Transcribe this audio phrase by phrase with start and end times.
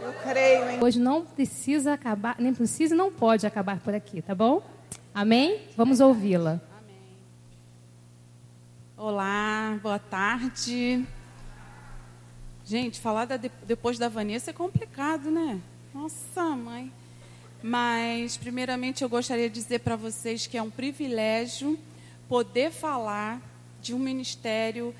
[0.00, 4.22] Eu creio em Hoje não precisa acabar, nem precisa e não pode acabar por aqui,
[4.22, 4.62] tá bom?
[5.14, 5.62] Amém?
[5.76, 6.60] Vamos ouvi-la.
[8.96, 11.04] Olá, boa tarde.
[12.64, 15.60] Gente, falar da, depois da Vanessa é complicado, né?
[15.94, 16.92] Nossa, mãe.
[17.62, 21.78] Mas, primeiramente, eu gostaria de dizer para vocês que é um privilégio
[22.28, 23.40] poder falar
[23.80, 24.94] de um ministério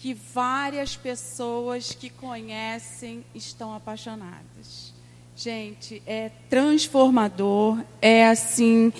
[0.00, 4.94] que várias pessoas que conhecem estão apaixonadas.
[5.36, 8.90] Gente, é transformador, é assim,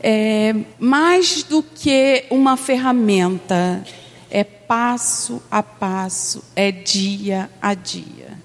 [0.00, 3.84] é mais do que uma ferramenta,
[4.30, 8.38] é passo a passo, é dia a dia.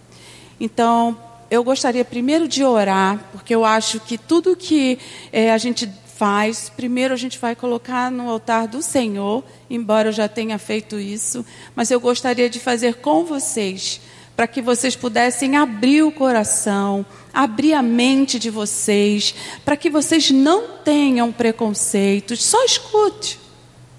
[0.59, 1.15] Então,
[1.51, 4.97] eu gostaria primeiro de orar, porque eu acho que tudo que
[5.31, 5.85] é, a gente
[6.21, 10.99] faz, primeiro a gente vai colocar no altar do Senhor, embora eu já tenha feito
[10.99, 11.43] isso,
[11.75, 13.99] mas eu gostaria de fazer com vocês,
[14.35, 17.03] para que vocês pudessem abrir o coração,
[17.33, 19.33] abrir a mente de vocês,
[19.65, 23.39] para que vocês não tenham preconceitos, só escute,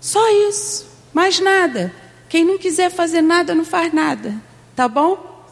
[0.01, 1.93] só isso, mais nada.
[2.29, 4.33] Quem não quiser fazer nada, não faz nada,
[4.77, 5.45] tá bom?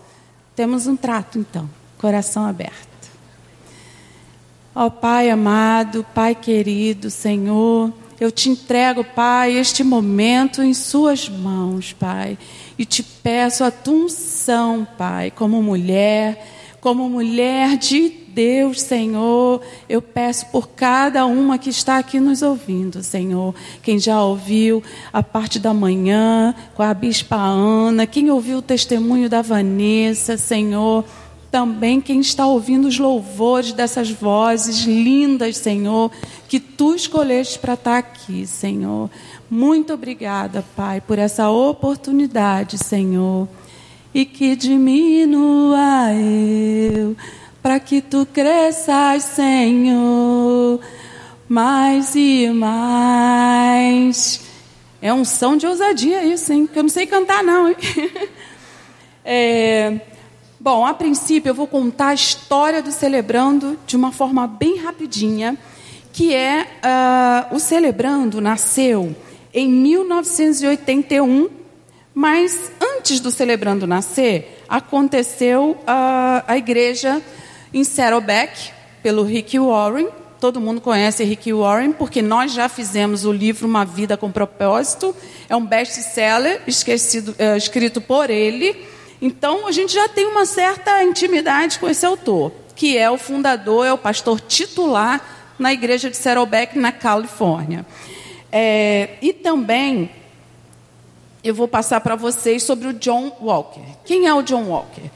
[0.55, 1.68] Temos um trato então,
[1.98, 2.89] coração aberto.
[4.72, 11.28] Ó oh, Pai amado, Pai querido, Senhor, eu te entrego, Pai, este momento em Suas
[11.28, 12.38] mãos, Pai,
[12.78, 20.00] e te peço a tua unção, Pai, como mulher, como mulher de Deus, Senhor, eu
[20.00, 23.52] peço por cada uma que está aqui nos ouvindo, Senhor.
[23.82, 24.80] Quem já ouviu
[25.12, 31.05] a parte da manhã com a Bispa Ana, quem ouviu o testemunho da Vanessa, Senhor
[31.50, 36.10] também quem está ouvindo os louvores dessas vozes lindas, Senhor,
[36.48, 39.10] que tu escolheste para estar aqui, Senhor.
[39.50, 43.48] Muito obrigada, Pai, por essa oportunidade, Senhor.
[44.14, 47.16] E que diminua eu,
[47.60, 50.80] para que tu cresças, Senhor,
[51.48, 54.40] mais e mais.
[55.02, 56.68] É um som de ousadia isso, hein?
[56.72, 57.74] Que eu não sei cantar, não?
[59.22, 60.00] É,
[60.62, 65.56] Bom, a princípio eu vou contar a história do Celebrando de uma forma bem rapidinha,
[66.12, 66.66] que é
[67.50, 69.16] uh, o Celebrando nasceu
[69.54, 71.48] em 1981,
[72.12, 77.22] mas antes do Celebrando nascer, aconteceu uh, a igreja
[77.72, 78.70] em Saddleback,
[79.02, 80.08] pelo Rick Warren.
[80.38, 85.16] Todo mundo conhece Rick Warren, porque nós já fizemos o livro Uma Vida com Propósito.
[85.48, 88.99] É um best-seller uh, escrito por ele.
[89.20, 93.86] Então, a gente já tem uma certa intimidade com esse autor, que é o fundador,
[93.86, 95.20] é o pastor titular
[95.58, 97.85] na igreja de Saddleback, na Califórnia.
[98.51, 100.11] É, e também
[101.45, 103.85] eu vou passar para vocês sobre o John Walker.
[104.05, 105.11] Quem é o John Walker?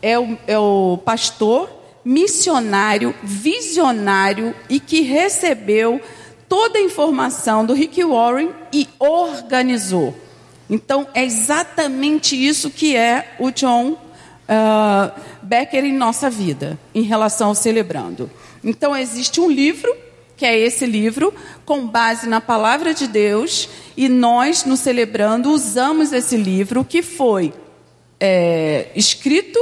[0.00, 1.70] É o, é o pastor,
[2.04, 6.00] missionário, visionário e que recebeu
[6.48, 10.14] toda a informação do Rick Warren e organizou.
[10.74, 17.50] Então, é exatamente isso que é o John uh, Becker em nossa vida, em relação
[17.50, 18.28] ao celebrando.
[18.64, 19.94] Então, existe um livro,
[20.36, 21.32] que é esse livro,
[21.64, 27.54] com base na palavra de Deus, e nós, no Celebrando, usamos esse livro, que foi
[28.18, 29.60] é, escrito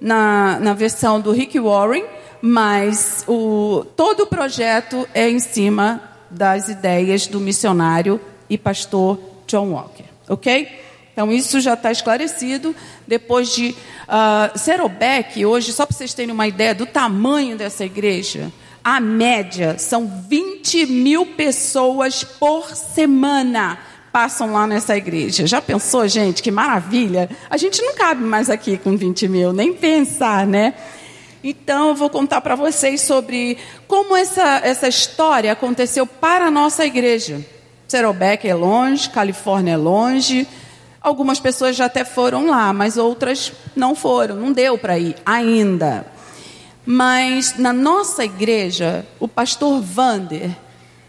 [0.00, 2.04] na, na versão do Rick Warren,
[2.40, 9.18] mas o, todo o projeto é em cima das ideias do missionário e pastor
[9.48, 10.11] John Walker.
[10.28, 10.68] Ok?
[11.12, 12.74] Então, isso já está esclarecido.
[13.06, 13.74] Depois de
[14.08, 18.50] uh, Serobec, hoje, só para vocês terem uma ideia do tamanho dessa igreja,
[18.82, 23.78] a média são 20 mil pessoas por semana
[24.12, 25.46] passam lá nessa igreja.
[25.46, 26.42] Já pensou, gente?
[26.42, 27.30] Que maravilha!
[27.48, 30.74] A gente não cabe mais aqui com 20 mil, nem pensar, né?
[31.42, 33.56] Então, eu vou contar para vocês sobre
[33.88, 37.44] como essa, essa história aconteceu para a nossa igreja.
[37.92, 40.48] Saddleback é longe, Califórnia é longe.
[40.98, 46.06] Algumas pessoas já até foram lá, mas outras não foram, não deu para ir ainda.
[46.86, 50.50] Mas na nossa igreja, o pastor Vander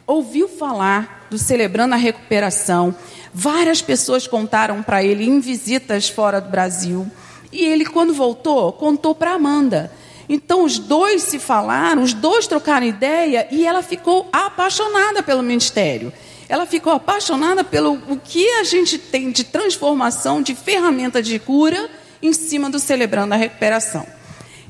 [0.05, 2.93] ouviu falar do Celebrando a Recuperação.
[3.33, 7.09] Várias pessoas contaram para ele em visitas fora do Brasil.
[7.49, 9.89] E ele, quando voltou, contou para Amanda.
[10.27, 16.11] Então os dois se falaram, os dois trocaram ideia e ela ficou apaixonada pelo ministério.
[16.53, 21.89] Ela ficou apaixonada pelo o que a gente tem de transformação, de ferramenta de cura
[22.21, 24.05] em cima do Celebrando a Recuperação.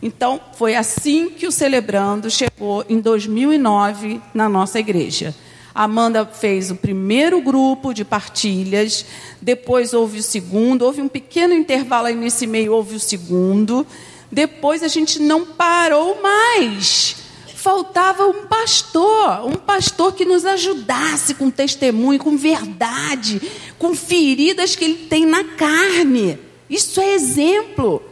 [0.01, 5.35] Então, foi assim que o Celebrando chegou em 2009 na nossa igreja.
[5.75, 9.05] Amanda fez o primeiro grupo de partilhas,
[9.41, 13.85] depois houve o segundo, houve um pequeno intervalo aí nesse meio, houve o segundo.
[14.31, 17.22] Depois a gente não parou mais.
[17.63, 23.41] Faltava um pastor, um pastor que nos ajudasse com testemunho, com verdade,
[23.79, 26.37] com feridas que ele tem na carne.
[26.69, 28.03] Isso é exemplo.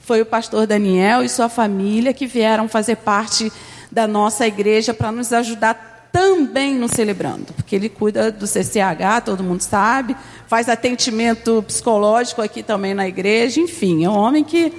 [0.00, 3.52] Foi o pastor Daniel e sua família que vieram fazer parte
[3.92, 9.44] da nossa igreja para nos ajudar também no Celebrando, porque ele cuida do CCH, todo
[9.44, 10.16] mundo sabe,
[10.48, 14.72] faz atendimento psicológico aqui também na igreja, enfim, é um homem que,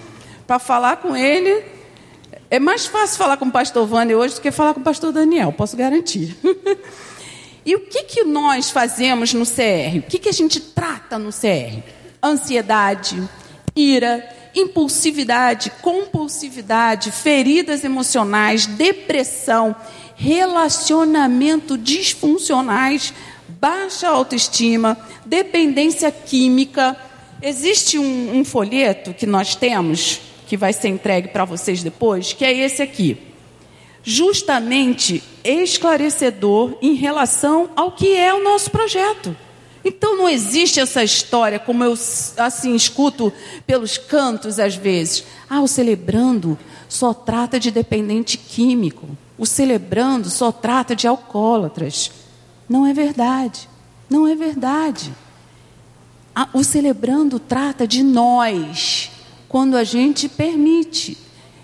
[0.46, 1.64] para falar com ele,
[2.52, 5.14] é mais fácil falar com o pastor Vânia hoje do que falar com o pastor
[5.14, 6.36] Daniel, posso garantir.
[7.66, 10.00] e o que, que nós fazemos no CR?
[10.00, 11.82] O que, que a gente trata no CR?
[12.22, 13.24] Ansiedade,
[13.74, 19.74] ira, impulsividade, compulsividade, feridas emocionais, depressão,
[20.14, 23.14] relacionamento disfuncionais,
[23.48, 26.98] baixa autoestima, dependência química.
[27.42, 30.20] Existe um, um folheto que nós temos,
[30.52, 33.18] que vai ser entregue para vocês depois, que é esse aqui.
[34.04, 39.34] Justamente esclarecedor em relação ao que é o nosso projeto.
[39.82, 41.98] Então não existe essa história, como eu
[42.36, 43.32] assim escuto
[43.66, 45.24] pelos cantos às vezes.
[45.50, 46.60] Ah, o celebrando
[46.90, 49.08] só trata de dependente químico.
[49.38, 52.12] O celebrando só trata de alcoólatras.
[52.68, 53.70] Não é verdade.
[54.10, 55.14] Não é verdade.
[56.52, 59.11] O celebrando trata de nós,
[59.52, 61.18] quando a gente permite.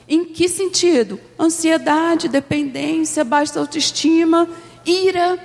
[0.09, 1.17] Em que sentido?
[1.39, 4.45] Ansiedade, dependência, baixa autoestima,
[4.85, 5.39] ira.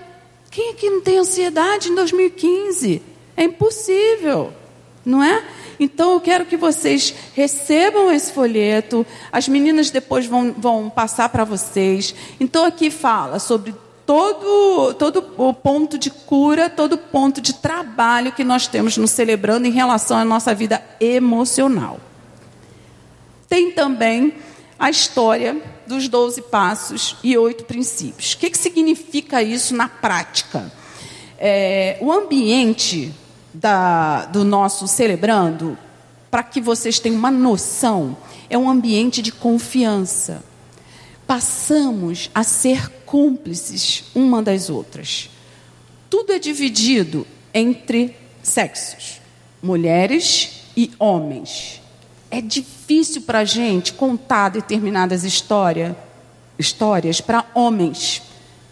[0.51, 3.01] Quem é que não tem ansiedade em 2015?
[3.37, 4.53] É impossível,
[5.07, 5.45] não é?
[5.79, 11.45] Então eu quero que vocês recebam esse folheto, as meninas depois vão, vão passar para
[11.45, 12.13] vocês.
[12.41, 13.73] Então aqui fala sobre
[14.05, 19.13] todo, todo o ponto de cura, todo o ponto de trabalho que nós temos nos
[19.13, 22.01] celebrando em relação à nossa vida emocional.
[23.53, 24.33] Tem também
[24.79, 28.33] a história dos 12 passos e oito princípios.
[28.33, 30.73] O que, que significa isso na prática?
[31.39, 33.13] É, o ambiente
[33.53, 35.77] da, do nosso celebrando,
[36.31, 38.17] para que vocês tenham uma noção,
[38.49, 40.43] é um ambiente de confiança.
[41.27, 45.29] Passamos a ser cúmplices uma das outras.
[46.09, 49.21] Tudo é dividido entre sexos,
[49.63, 51.82] mulheres e homens.
[52.33, 55.95] É difícil para a gente contar determinadas história,
[56.59, 58.23] histórias para homens.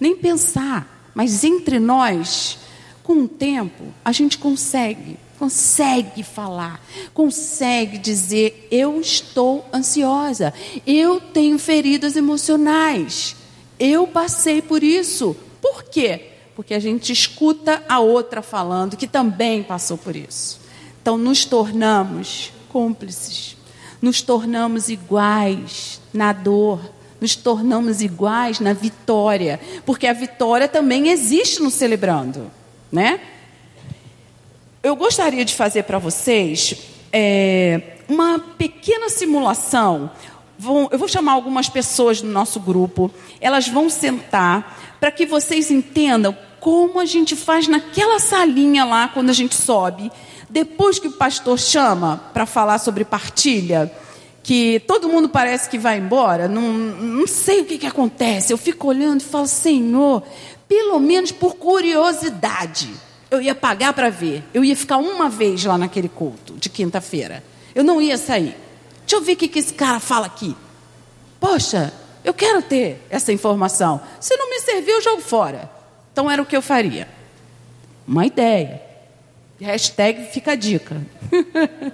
[0.00, 2.56] Nem pensar, mas entre nós
[3.02, 10.54] com o tempo, a gente consegue, consegue falar, consegue dizer: eu estou ansiosa,
[10.86, 13.36] eu tenho feridas emocionais,
[13.78, 15.36] eu passei por isso.
[15.60, 16.28] Por quê?
[16.56, 20.58] Porque a gente escuta a outra falando que também passou por isso.
[21.02, 23.56] Então, nos tornamos cúmplices,
[24.00, 26.80] nos tornamos iguais na dor,
[27.20, 32.50] nos tornamos iguais na vitória, porque a vitória também existe no celebrando
[32.90, 33.20] né?
[34.82, 36.74] Eu gostaria de fazer para vocês
[37.12, 40.10] é, uma pequena simulação.
[40.90, 46.36] Eu vou chamar algumas pessoas do nosso grupo, elas vão sentar para que vocês entendam
[46.58, 50.12] como a gente faz naquela salinha lá quando a gente sobe,
[50.50, 53.90] depois que o pastor chama para falar sobre partilha,
[54.42, 58.52] que todo mundo parece que vai embora, não, não sei o que, que acontece.
[58.52, 60.22] Eu fico olhando e falo, Senhor,
[60.68, 62.90] pelo menos por curiosidade,
[63.30, 64.42] eu ia pagar para ver.
[64.52, 67.44] Eu ia ficar uma vez lá naquele culto de quinta-feira.
[67.74, 68.56] Eu não ia sair.
[69.00, 70.56] Deixa eu ver o que, que esse cara fala aqui.
[71.38, 71.92] Poxa,
[72.24, 74.00] eu quero ter essa informação.
[74.18, 75.70] Se não me servir, eu jogo fora.
[76.12, 77.08] Então era o que eu faria.
[78.06, 78.89] Uma ideia.
[79.60, 80.96] Hashtag fica a dica.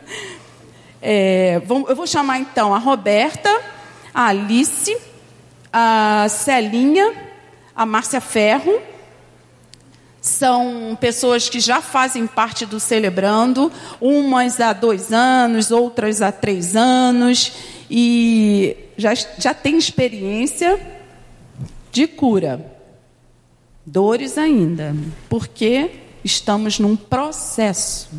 [1.02, 3.50] é, eu vou chamar então a Roberta,
[4.14, 4.96] a Alice,
[5.72, 7.26] a Celinha
[7.76, 8.80] a Márcia Ferro.
[10.20, 13.70] São pessoas que já fazem parte do Celebrando,
[14.00, 17.52] umas há dois anos, outras há três anos,
[17.88, 20.80] e já, já tem experiência
[21.92, 22.72] de cura.
[23.84, 24.96] Dores ainda,
[25.28, 25.90] porque
[26.26, 28.10] estamos num processo.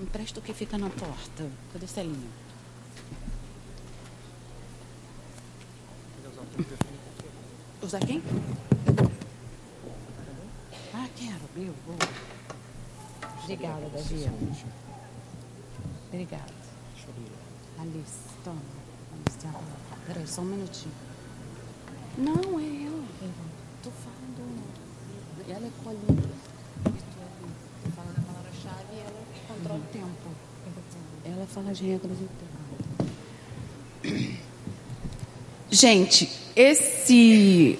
[0.00, 1.50] Empresta o que fica na porta.
[1.72, 2.30] Cadê o Celinho?
[7.82, 8.22] Usar quem?
[10.94, 11.48] Ah, quero.
[11.56, 11.96] Eu vou.
[13.44, 14.30] Obrigada, Davi.
[16.08, 16.54] Obrigada.
[17.78, 18.60] Alice, toma.
[19.12, 21.07] Alice, tem a Peraí, só um minutinho.
[22.16, 23.04] Não, é eu.
[23.76, 24.62] Estou falando.
[25.48, 26.30] Ela é colinha.
[26.86, 30.28] Estou falando a palavra-chave ela controla o tempo.
[31.24, 32.58] Ela fala as regras do tempo.
[35.70, 37.78] Gente, esse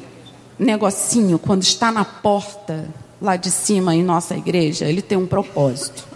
[0.58, 2.88] negocinho, quando está na porta
[3.20, 6.06] lá de cima em nossa igreja, ele tem um propósito.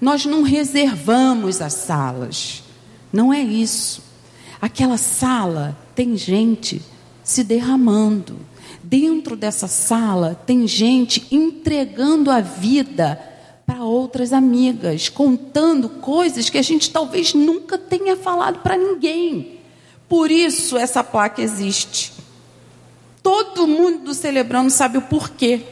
[0.00, 2.62] Nós não reservamos as salas.
[3.12, 4.02] Não é isso.
[4.60, 6.82] Aquela sala tem gente
[7.24, 8.38] se derramando.
[8.82, 13.18] Dentro dessa sala tem gente entregando a vida
[13.66, 19.58] para outras amigas, contando coisas que a gente talvez nunca tenha falado para ninguém.
[20.06, 22.12] Por isso essa placa existe.
[23.22, 25.62] Todo mundo celebrando sabe o porquê.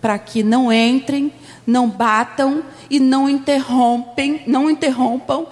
[0.00, 1.32] Para que não entrem,
[1.66, 5.46] não batam e não interrompem, não interrompam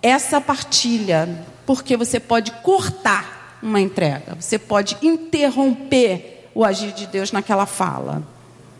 [0.00, 3.35] essa partilha, porque você pode cortar
[3.66, 8.22] uma entrega, você pode interromper o agir de Deus naquela fala.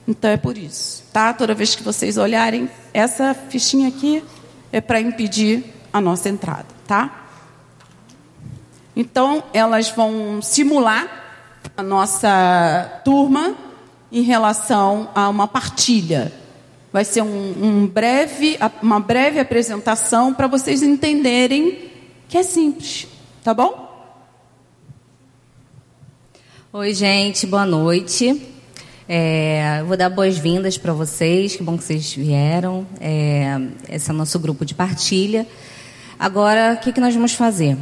[0.09, 1.33] Então é por isso, tá?
[1.35, 4.23] Toda vez que vocês olharem, essa fichinha aqui
[4.73, 7.26] é para impedir a nossa entrada, tá?
[8.95, 11.07] Então elas vão simular
[11.76, 13.55] a nossa turma
[14.11, 16.33] em relação a uma partilha.
[16.93, 21.90] Vai ser um, um breve, uma breve apresentação para vocês entenderem
[22.28, 23.07] que é simples,
[23.43, 23.86] tá bom?
[26.78, 28.38] Oi, gente, boa noite.
[29.09, 32.87] É, vou dar boas-vindas para vocês, que bom que vocês vieram.
[33.00, 35.47] É, esse é o nosso grupo de partilha.
[36.18, 37.78] Agora, o que, que nós vamos fazer?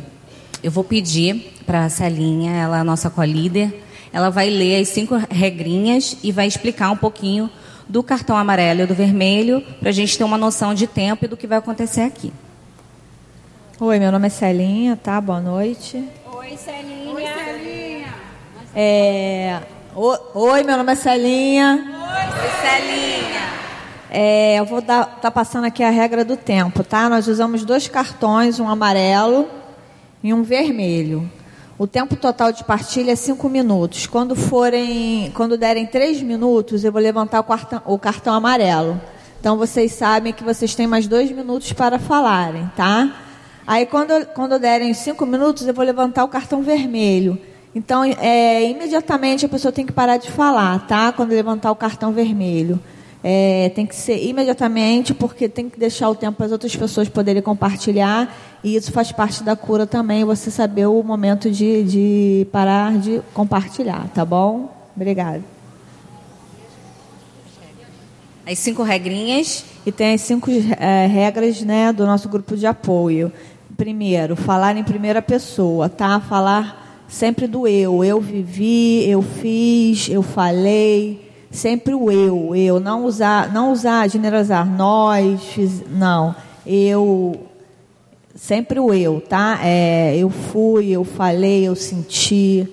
[0.63, 3.83] Eu vou pedir para a Celinha, ela é a nossa co-líder,
[4.13, 7.51] ela vai ler as cinco regrinhas e vai explicar um pouquinho
[7.89, 11.29] do cartão amarelo e do vermelho, para a gente ter uma noção de tempo e
[11.29, 12.33] do que vai acontecer aqui.
[13.81, 15.21] Oi, meu nome é Celinha, tá?
[15.21, 15.97] Boa noite.
[16.33, 17.13] Oi, Celinha.
[17.13, 17.24] Oi, Celinha.
[18.77, 19.61] É,
[19.95, 21.85] Oi, meu nome é Celinha.
[21.87, 23.45] Oi, Celinha.
[24.11, 27.09] É, eu vou estar tá passando aqui a regra do tempo, tá?
[27.09, 29.49] Nós usamos dois cartões, um amarelo
[30.25, 31.31] e um vermelho.
[31.79, 34.09] O tempo total de partilha é cinco minutos.
[34.09, 39.01] Quando forem, quando derem três minutos, eu vou levantar o cartão, o cartão amarelo.
[39.39, 43.15] Então vocês sabem que vocês têm mais dois minutos para falarem, tá?
[43.65, 47.41] Aí quando, quando derem cinco minutos, eu vou levantar o cartão vermelho.
[47.75, 51.11] Então, é, imediatamente a pessoa tem que parar de falar, tá?
[51.13, 52.79] Quando levantar o cartão vermelho.
[53.27, 57.09] É, tem que ser imediatamente, porque tem que deixar o tempo para as outras pessoas
[57.09, 58.33] poderem compartilhar.
[58.63, 63.23] E isso faz parte da cura também, você saber o momento de, de parar de
[63.33, 64.73] compartilhar, tá bom?
[64.95, 65.43] Obrigada.
[68.47, 69.65] As cinco regrinhas.
[69.87, 73.33] E tem as cinco é, regras né, do nosso grupo de apoio.
[73.77, 76.21] Primeiro, falar em primeira pessoa, tá?
[76.21, 76.84] Falar
[77.15, 78.05] sempre do eu.
[78.05, 82.57] Eu vivi, eu fiz, eu falei, sempre o eu.
[82.57, 86.35] Eu não usar, não usar, generalizar nós, fiz, não.
[86.67, 87.47] Eu
[88.35, 89.61] sempre o eu, tá?
[89.63, 92.69] É, eu fui, eu falei, eu senti,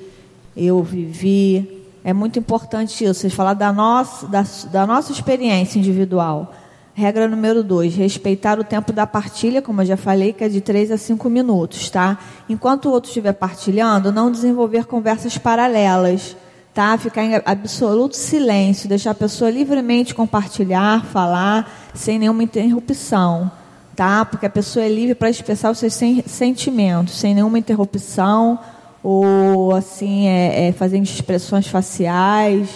[0.58, 1.86] eu vivi.
[2.04, 6.52] É muito importante isso, vocês falar da nossa, da, da nossa experiência individual.
[6.94, 10.60] Regra número dois, respeitar o tempo da partilha, como eu já falei, que é de
[10.60, 12.20] 3 a 5 minutos, tá?
[12.50, 16.36] Enquanto o outro estiver partilhando, não desenvolver conversas paralelas,
[16.74, 16.98] tá?
[16.98, 23.50] Ficar em absoluto silêncio, deixar a pessoa livremente compartilhar, falar, sem nenhuma interrupção,
[23.96, 24.26] tá?
[24.26, 25.94] Porque a pessoa é livre para expressar os seus
[26.26, 28.60] sentimentos, sem nenhuma interrupção,
[29.02, 32.70] ou assim, é, é fazendo expressões faciais,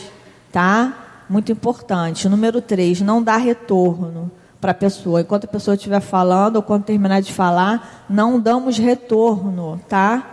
[0.54, 1.05] tá?
[1.30, 2.30] Muito importante.
[2.30, 5.22] Número três, não dá retorno para a pessoa.
[5.22, 10.32] Enquanto a pessoa estiver falando ou quando terminar de falar, não damos retorno, tá?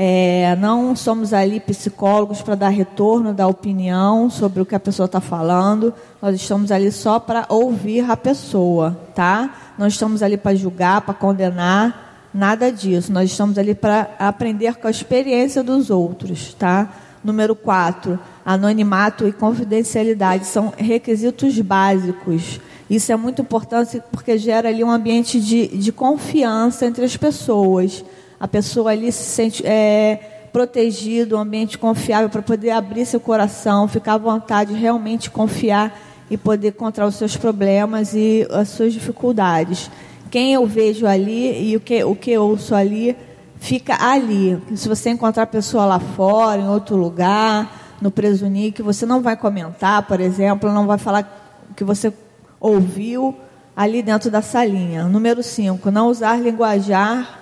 [0.00, 5.06] É, não somos ali psicólogos para dar retorno, dar opinião sobre o que a pessoa
[5.06, 5.92] está falando.
[6.22, 9.50] Nós estamos ali só para ouvir a pessoa, tá?
[9.76, 13.12] Não estamos ali para julgar, para condenar, nada disso.
[13.12, 16.88] Nós estamos ali para aprender com a experiência dos outros, tá?
[17.22, 22.60] Número quatro, anonimato e confidencialidade são requisitos básicos.
[22.88, 28.04] Isso é muito importante porque gera ali um ambiente de, de confiança entre as pessoas.
[28.40, 33.86] A pessoa ali se sente é, protegida, um ambiente confiável para poder abrir seu coração,
[33.88, 35.98] ficar à vontade, realmente confiar
[36.30, 39.90] e poder encontrar os seus problemas e as suas dificuldades.
[40.30, 43.16] Quem eu vejo ali e o que, o que eu ouço ali
[43.58, 44.60] fica ali.
[44.74, 49.36] Se você encontrar a pessoa lá fora, em outro lugar, no Presunic, você não vai
[49.36, 52.12] comentar, por exemplo, não vai falar o que você
[52.60, 53.36] ouviu
[53.76, 55.04] ali dentro da salinha.
[55.04, 57.38] Número 5, não usar linguajar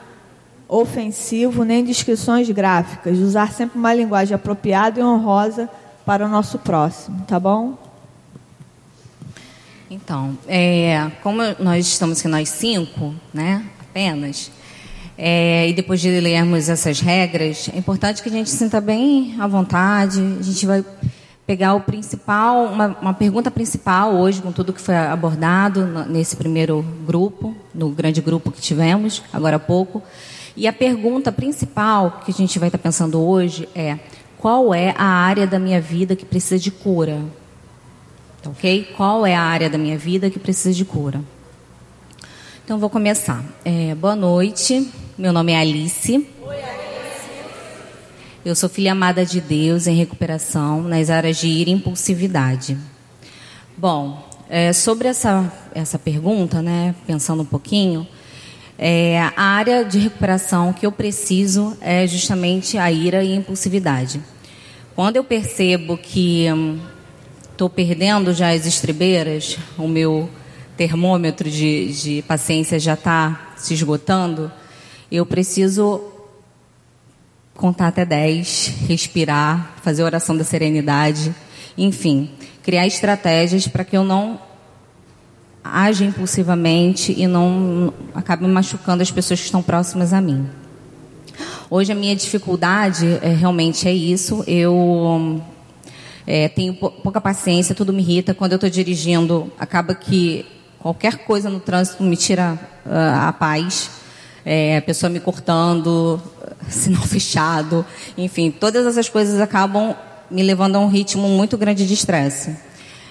[0.68, 3.18] ofensivo nem descrições gráficas.
[3.18, 5.68] Usar sempre uma linguagem apropriada e honrosa
[6.04, 7.74] para o nosso próximo, tá bom?
[9.90, 14.50] Então, é, como nós estamos aqui nós cinco, né, apenas,
[15.18, 19.34] é, e depois de lermos essas regras, é importante que a gente se sinta bem
[19.38, 20.20] à vontade.
[20.38, 20.84] A gente vai
[21.46, 26.84] pegar o principal, uma, uma pergunta principal hoje, com tudo que foi abordado nesse primeiro
[27.06, 30.02] grupo, no grande grupo que tivemos agora há pouco.
[30.56, 33.98] E a pergunta principal que a gente vai estar pensando hoje é:
[34.36, 37.22] qual é a área da minha vida que precisa de cura?
[38.42, 38.92] Tá ok?
[38.96, 41.20] Qual é a área da minha vida que precisa de cura?
[42.64, 43.44] Então, vou começar.
[43.64, 46.12] É, boa noite, meu nome é Alice.
[46.12, 47.30] Oi, Alice.
[48.44, 52.76] Eu sou filha amada de Deus em recuperação nas áreas de ira e impulsividade.
[53.78, 58.06] Bom, é, sobre essa, essa pergunta, né, pensando um pouquinho,
[58.78, 64.20] é, a área de recuperação que eu preciso é justamente a ira e a impulsividade.
[64.94, 66.44] Quando eu percebo que
[67.50, 70.28] estou hum, perdendo já as estribeiras, o meu
[70.76, 74.52] termômetro de, de paciência já está se esgotando,
[75.10, 76.00] eu preciso
[77.54, 81.34] contar até 10, respirar, fazer oração da serenidade,
[81.76, 82.30] enfim,
[82.62, 84.38] criar estratégias para que eu não
[85.64, 90.48] haja impulsivamente e não acabe machucando as pessoas que estão próximas a mim.
[91.68, 94.44] Hoje a minha dificuldade é, realmente é isso.
[94.46, 95.42] Eu
[96.26, 98.32] é, tenho pouca paciência, tudo me irrita.
[98.32, 100.46] Quando eu estou dirigindo, acaba que
[100.86, 103.90] Qualquer coisa no trânsito me tira uh, a paz.
[104.48, 106.22] É, a pessoa me cortando,
[106.68, 107.84] sinal fechado,
[108.16, 109.96] enfim, todas essas coisas acabam
[110.30, 112.56] me levando a um ritmo muito grande de estresse.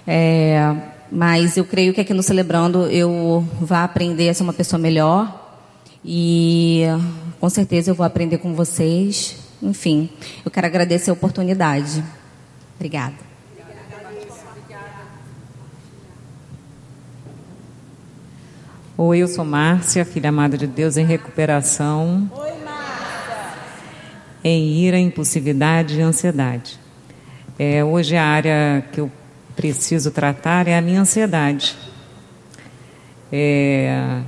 [0.07, 0.73] É,
[1.11, 5.59] mas eu creio que aqui no Celebrando eu vou aprender a ser uma pessoa melhor
[6.03, 6.83] e
[7.39, 9.35] com certeza eu vou aprender com vocês.
[9.61, 10.09] Enfim,
[10.43, 12.03] eu quero agradecer a oportunidade.
[12.75, 13.34] Obrigada.
[18.97, 22.31] Oi, eu sou Márcia, filha amada de Deus em recuperação.
[22.33, 23.53] Oi, Márcia.
[24.41, 26.79] Em ira, impulsividade e ansiedade.
[27.59, 29.11] É, hoje a área que eu
[29.53, 31.75] preciso tratar é a minha ansiedade.
[33.29, 34.21] É,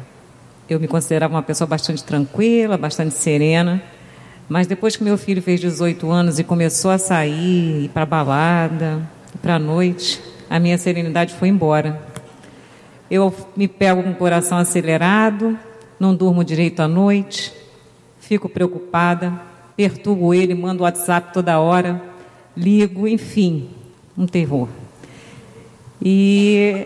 [0.70, 3.82] eu me considerava uma pessoa bastante tranquila, bastante serena,
[4.50, 9.02] mas depois que meu filho fez 18 anos e começou a sair, ir para balada,
[9.42, 12.07] para noite, a minha serenidade foi embora.
[13.10, 15.58] Eu me pego com o coração acelerado,
[16.00, 17.54] não durmo direito à noite,
[18.20, 19.42] fico preocupada,
[19.76, 22.02] perturbo ele, mando WhatsApp toda hora,
[22.56, 23.70] ligo, enfim,
[24.18, 24.68] um terror.
[26.02, 26.86] E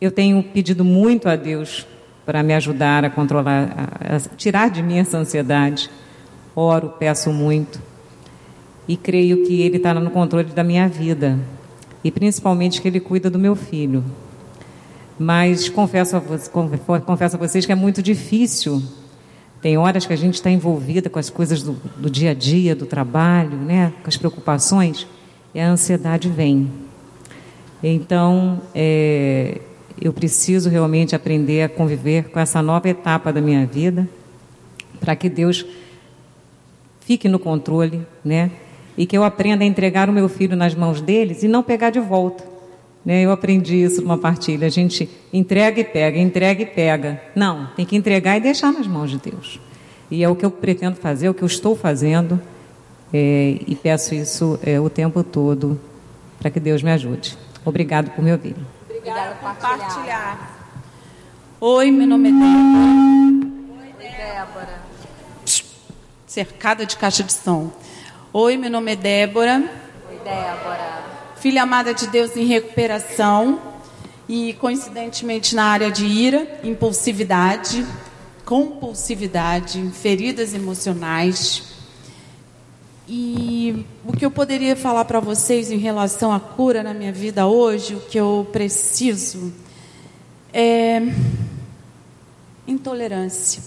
[0.00, 1.86] eu tenho pedido muito a Deus
[2.24, 5.88] para me ajudar a controlar, a, tirar de mim essa ansiedade.
[6.54, 7.80] Oro, peço muito.
[8.88, 11.38] E creio que Ele está no controle da minha vida.
[12.02, 14.04] E principalmente que Ele cuida do meu filho.
[15.18, 18.82] Mas confesso a, confesso a vocês que é muito difícil.
[19.62, 22.74] Tem horas que a gente está envolvida com as coisas do, do, dia a dia,
[22.74, 23.92] do trabalho, né?
[24.02, 25.06] com as preocupações,
[25.54, 26.70] e a ansiedade vem.
[27.82, 29.60] Então, é,
[30.00, 34.08] eu preciso realmente aprender a conviver com essa nova etapa da minha vida,
[35.00, 35.64] para que Deus
[37.00, 38.50] fique no controle, né?
[38.98, 41.90] E que eu aprenda a entregar o meu filho nas mãos deles e não pegar
[41.90, 42.44] de volta.
[43.06, 43.22] Né?
[43.22, 44.66] Eu aprendi isso numa partilha.
[44.66, 47.22] A gente entrega e pega, entrega e pega.
[47.36, 49.60] Não, tem que entregar e deixar nas mãos de Deus.
[50.10, 52.40] E é o que eu pretendo fazer, é o que eu estou fazendo.
[53.14, 55.80] É, e peço isso é, o tempo todo
[56.40, 57.38] para que Deus me ajude.
[57.64, 58.56] Obrigado por me ouvir.
[58.90, 60.56] Obrigada por compartilhar.
[61.60, 63.06] Oi, meu nome é Débora.
[63.82, 64.82] Oi, Débora.
[66.26, 67.70] Cercada de caixa de som.
[68.32, 69.62] Oi, meu nome é Débora.
[70.10, 73.60] Oi, Débora filha amada de Deus em recuperação
[74.28, 77.86] e coincidentemente na área de ira, impulsividade,
[78.44, 81.62] compulsividade, feridas emocionais.
[83.08, 87.46] E o que eu poderia falar para vocês em relação à cura na minha vida
[87.46, 89.52] hoje, o que eu preciso
[90.52, 91.00] é
[92.66, 93.62] intolerância.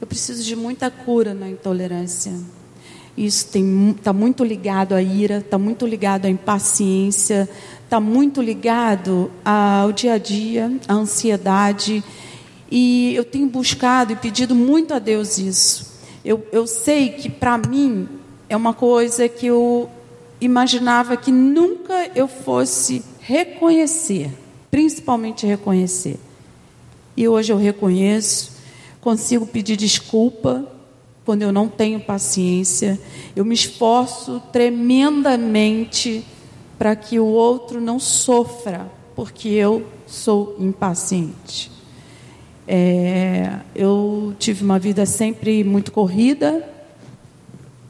[0.00, 2.32] Eu preciso de muita cura na intolerância.
[3.18, 3.48] Isso
[3.96, 7.48] está muito ligado à ira, está muito ligado à impaciência,
[7.82, 12.04] está muito ligado ao dia a dia, à ansiedade.
[12.70, 15.98] E eu tenho buscado e pedido muito a Deus isso.
[16.24, 18.08] Eu, eu sei que para mim
[18.48, 19.90] é uma coisa que eu
[20.40, 24.30] imaginava que nunca eu fosse reconhecer,
[24.70, 26.20] principalmente reconhecer.
[27.16, 28.52] E hoje eu reconheço,
[29.00, 30.77] consigo pedir desculpa
[31.28, 32.98] quando eu não tenho paciência.
[33.36, 36.24] Eu me esforço tremendamente
[36.78, 41.70] para que o outro não sofra porque eu sou impaciente.
[42.66, 46.66] É, eu tive uma vida sempre muito corrida,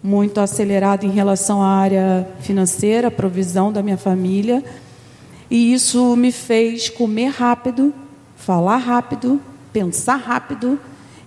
[0.03, 4.64] muito acelerada em relação à área financeira, provisão da minha família,
[5.48, 7.94] e isso me fez comer rápido,
[8.35, 9.40] falar rápido,
[9.72, 10.77] pensar rápido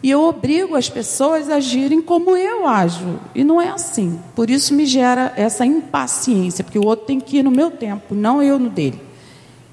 [0.04, 3.20] e eu obrigo as pessoas a agirem como eu ajo.
[3.36, 4.20] E não é assim.
[4.36, 8.16] Por isso me gera essa impaciência, porque o outro tem que ir no meu tempo,
[8.16, 9.00] não eu no dele.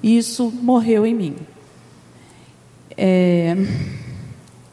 [0.03, 1.35] E isso morreu em mim.
[2.95, 3.55] É...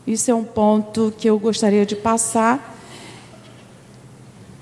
[0.06, 2.76] Isso é um ponto que eu gostaria de passar.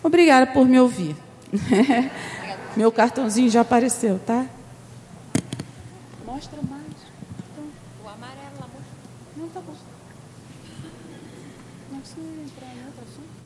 [0.03, 1.15] Obrigada por me ouvir.
[2.77, 4.47] Meu cartãozinho já apareceu, tá?
[6.25, 6.84] Mostra mais.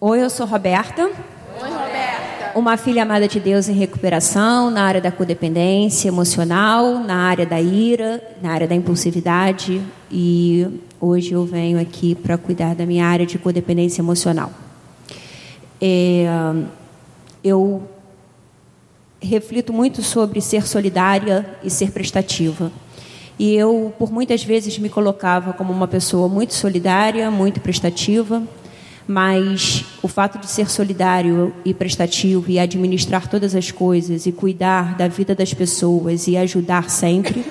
[0.00, 1.02] Oi, eu sou Roberta.
[1.02, 2.52] Oi, Roberta.
[2.56, 7.60] Uma filha amada de Deus em recuperação, na área da codependência emocional, na área da
[7.60, 9.82] ira, na área da impulsividade.
[10.08, 14.52] E hoje eu venho aqui para cuidar da minha área de codependência emocional.
[15.80, 16.26] É,
[17.42, 17.82] eu
[19.20, 22.70] reflito muito sobre ser solidária e ser prestativa.
[23.36, 28.40] E eu, por muitas vezes, me colocava como uma pessoa muito solidária, muito prestativa
[29.08, 34.96] mas o fato de ser solidário e prestativo e administrar todas as coisas e cuidar
[34.98, 37.42] da vida das pessoas e ajudar sempre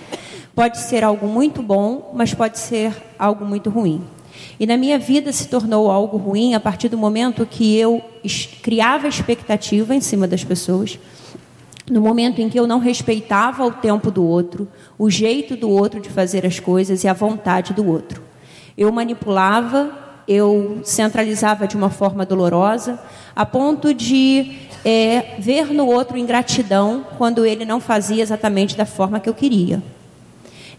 [0.54, 4.04] pode ser algo muito bom, mas pode ser algo muito ruim.
[4.60, 8.04] E na minha vida se tornou algo ruim a partir do momento que eu
[8.62, 11.00] criava expectativa em cima das pessoas,
[11.90, 14.68] no momento em que eu não respeitava o tempo do outro,
[14.98, 18.22] o jeito do outro de fazer as coisas e a vontade do outro.
[18.78, 23.00] Eu manipulava eu centralizava de uma forma dolorosa,
[23.36, 29.20] a ponto de é, ver no outro ingratidão quando ele não fazia exatamente da forma
[29.20, 29.82] que eu queria.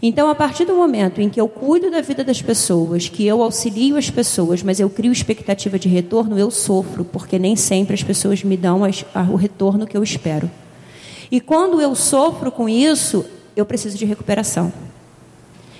[0.01, 3.43] Então, a partir do momento em que eu cuido da vida das pessoas, que eu
[3.43, 8.03] auxilio as pessoas, mas eu crio expectativa de retorno, eu sofro, porque nem sempre as
[8.03, 10.49] pessoas me dão as, a, o retorno que eu espero.
[11.29, 13.25] E quando eu sofro com isso,
[13.57, 14.71] eu preciso de recuperação.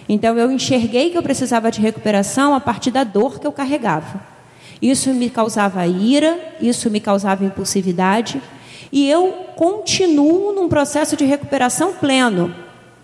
[0.09, 4.19] Então eu enxerguei que eu precisava de recuperação a partir da dor que eu carregava.
[4.81, 8.41] Isso me causava ira, isso me causava impulsividade,
[8.91, 12.55] e eu continuo num processo de recuperação pleno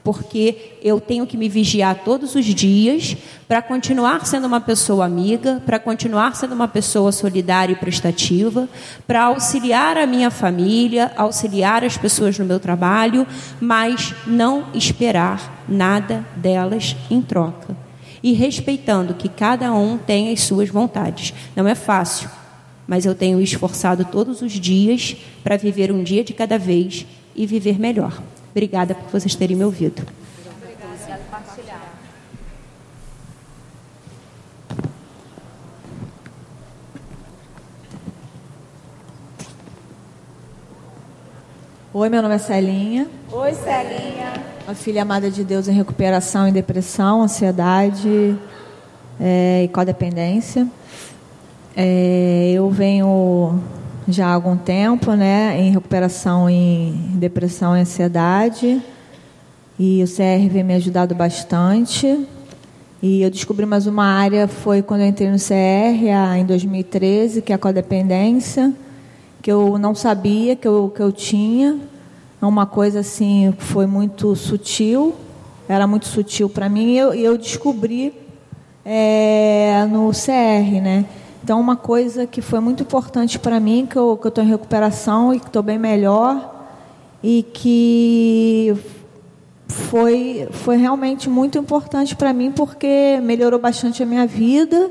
[0.05, 5.63] porque eu tenho que me vigiar todos os dias para continuar sendo uma pessoa amiga,
[5.65, 8.69] para continuar sendo uma pessoa solidária e prestativa,
[9.07, 13.25] para auxiliar a minha família, auxiliar as pessoas no meu trabalho,
[13.59, 17.75] mas não esperar nada delas em troca.
[18.21, 21.33] E respeitando que cada um tem as suas vontades.
[21.55, 22.29] Não é fácil,
[22.85, 27.47] mas eu tenho esforçado todos os dias para viver um dia de cada vez e
[27.47, 28.21] viver melhor.
[28.55, 30.01] Obrigada por vocês terem me ouvido.
[41.93, 43.09] Oi, meu nome é Celinha.
[43.29, 44.33] Oi, Celinha.
[44.65, 48.39] Uma filha amada de Deus em recuperação em depressão, ansiedade
[49.19, 50.65] é, e codependência.
[51.75, 53.61] É, eu venho
[54.07, 58.81] já há algum tempo, né, em recuperação em depressão e ansiedade.
[59.77, 62.27] E o CR me ajudado bastante.
[63.01, 67.51] E eu descobri mais uma área, foi quando eu entrei no CR, em 2013, que
[67.51, 68.73] é a codependência,
[69.41, 71.77] que eu não sabia que eu, que eu tinha.
[72.41, 75.13] É uma coisa assim, foi muito sutil,
[75.67, 78.13] era muito sutil para mim, e eu, eu descobri
[78.83, 81.05] é, no CR, né?
[81.45, 85.39] Então, uma coisa que foi muito importante para mim, que eu estou em recuperação e
[85.39, 86.65] que estou bem melhor,
[87.21, 88.75] e que
[89.67, 94.89] foi, foi realmente muito importante para mim, porque melhorou bastante a minha vida.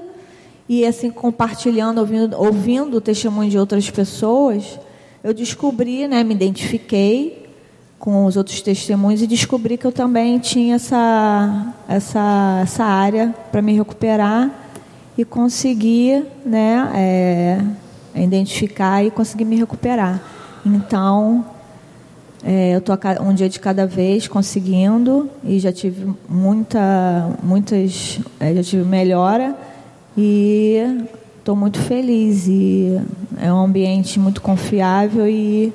[0.68, 4.78] E assim, compartilhando, ouvindo, ouvindo o testemunho de outras pessoas,
[5.24, 7.48] eu descobri, né, me identifiquei
[7.98, 13.60] com os outros testemunhos e descobri que eu também tinha essa, essa, essa área para
[13.60, 14.63] me recuperar
[15.16, 20.20] e conseguir né, é, identificar e conseguir me recuperar.
[20.64, 21.44] Então,
[22.42, 28.54] é, eu estou um dia de cada vez conseguindo e já tive muita, muitas, é,
[28.54, 29.56] já tive melhora
[30.16, 31.06] e
[31.38, 33.00] estou muito feliz e
[33.38, 35.72] é um ambiente muito confiável e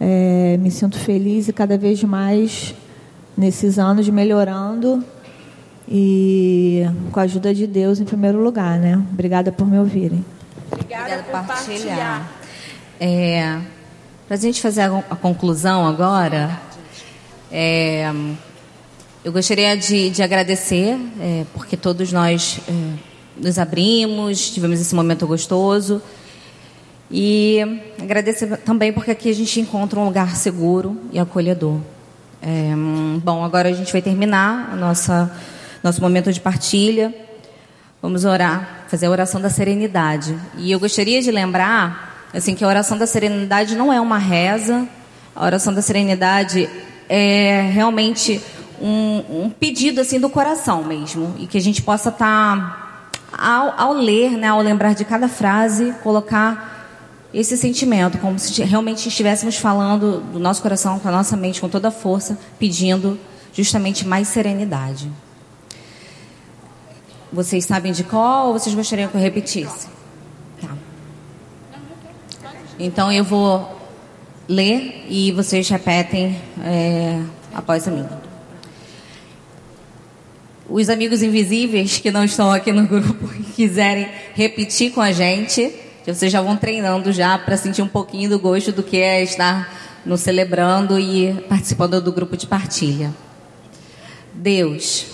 [0.00, 2.74] é, me sinto feliz e cada vez mais
[3.36, 5.04] nesses anos melhorando
[5.88, 9.02] e com a ajuda de Deus em primeiro lugar, né?
[9.12, 10.24] Obrigada por me ouvirem.
[10.72, 12.30] Obrigada, por partilhar.
[12.98, 13.58] É,
[14.26, 16.58] Para a gente fazer a conclusão agora,
[17.50, 18.10] é,
[19.24, 22.72] Eu gostaria de, de agradecer, é, porque todos nós é,
[23.36, 26.02] nos abrimos, tivemos esse momento gostoso.
[27.10, 27.60] E
[28.02, 31.78] agradecer também porque aqui a gente encontra um lugar seguro e acolhedor.
[32.42, 32.74] É,
[33.22, 35.30] bom, agora a gente vai terminar a nossa
[35.84, 37.14] nosso momento de partilha.
[38.00, 40.34] Vamos orar, fazer a oração da serenidade.
[40.56, 44.88] E eu gostaria de lembrar, assim, que a oração da serenidade não é uma reza.
[45.36, 46.70] A oração da serenidade
[47.06, 48.40] é realmente
[48.80, 53.74] um, um pedido assim do coração mesmo e que a gente possa estar tá, ao,
[53.78, 56.72] ao ler, né, ao lembrar de cada frase, colocar
[57.32, 61.68] esse sentimento, como se realmente estivéssemos falando do nosso coração, com a nossa mente, com
[61.68, 63.18] toda a força, pedindo
[63.52, 65.10] justamente mais serenidade.
[67.34, 69.88] Vocês sabem de qual ou vocês gostariam que eu repetisse?
[70.60, 70.68] Tá.
[72.78, 73.76] Então eu vou
[74.48, 77.20] ler e vocês repetem é,
[77.52, 78.06] após a mim.
[80.68, 85.74] Os amigos invisíveis que não estão aqui no grupo e quiserem repetir com a gente,
[86.06, 89.74] vocês já vão treinando já para sentir um pouquinho do gosto do que é estar
[90.06, 93.12] no celebrando e participando do grupo de partilha.
[94.32, 95.13] Deus,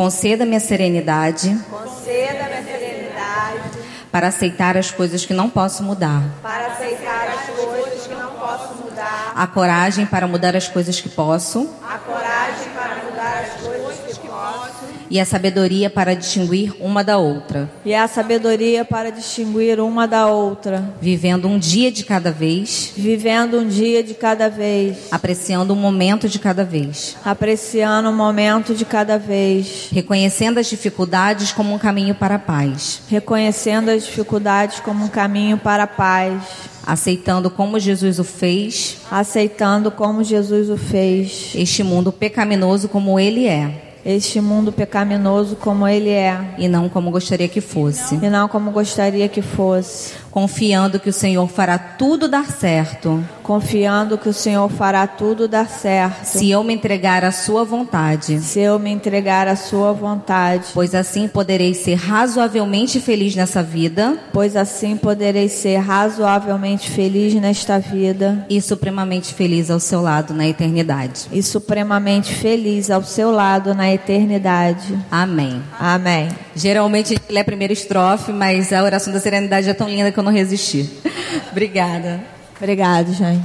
[0.00, 1.54] Conceda-me a serenidade.
[1.68, 3.78] Conceda-me a serenidade.
[4.10, 6.22] Para aceitar as coisas que não posso mudar.
[6.40, 9.32] Para aceitar as coisas que não posso mudar.
[9.36, 11.68] A coragem para mudar as coisas que posso.
[11.86, 14.99] A coragem para mudar as coisas que posso.
[15.10, 17.68] E a sabedoria para distinguir uma da outra.
[17.84, 20.94] E a sabedoria para distinguir uma da outra.
[21.00, 22.92] Vivendo um dia de cada vez.
[22.96, 25.08] Vivendo um dia de cada vez.
[25.10, 27.16] Apreciando um momento de cada vez.
[27.24, 29.88] Apreciando um momento de cada vez.
[29.90, 33.02] Reconhecendo as dificuldades como um caminho para a paz.
[33.08, 36.40] Reconhecendo as dificuldades como um caminho para a paz.
[36.86, 38.98] Aceitando como Jesus o fez.
[39.10, 41.50] Aceitando como Jesus o fez.
[41.56, 46.54] Este mundo pecaminoso como ele é este mundo pecaminoso como ele é.
[46.58, 48.14] E não como gostaria que fosse.
[48.16, 50.14] E não como gostaria que fosse.
[50.30, 53.22] Confiando que o Senhor fará tudo dar certo.
[53.42, 56.24] Confiando que o Senhor fará tudo dar certo.
[56.24, 58.38] Se eu me entregar à sua vontade.
[58.40, 60.66] Se eu me entregar à sua vontade.
[60.72, 64.16] Pois assim poderei ser razoavelmente feliz nessa vida.
[64.32, 68.46] Pois assim poderei ser razoavelmente feliz nesta vida.
[68.48, 71.26] E supremamente feliz ao seu lado na eternidade.
[71.32, 74.98] E supremamente feliz ao seu lado na eternidade.
[75.10, 75.62] Amém.
[75.78, 76.28] Amém.
[76.54, 80.10] Geralmente a gente lê a primeira estrofe, mas a oração da serenidade é tão linda
[80.12, 80.88] que eu não resisti.
[81.50, 82.20] Obrigada.
[82.56, 83.42] Obrigado, gente.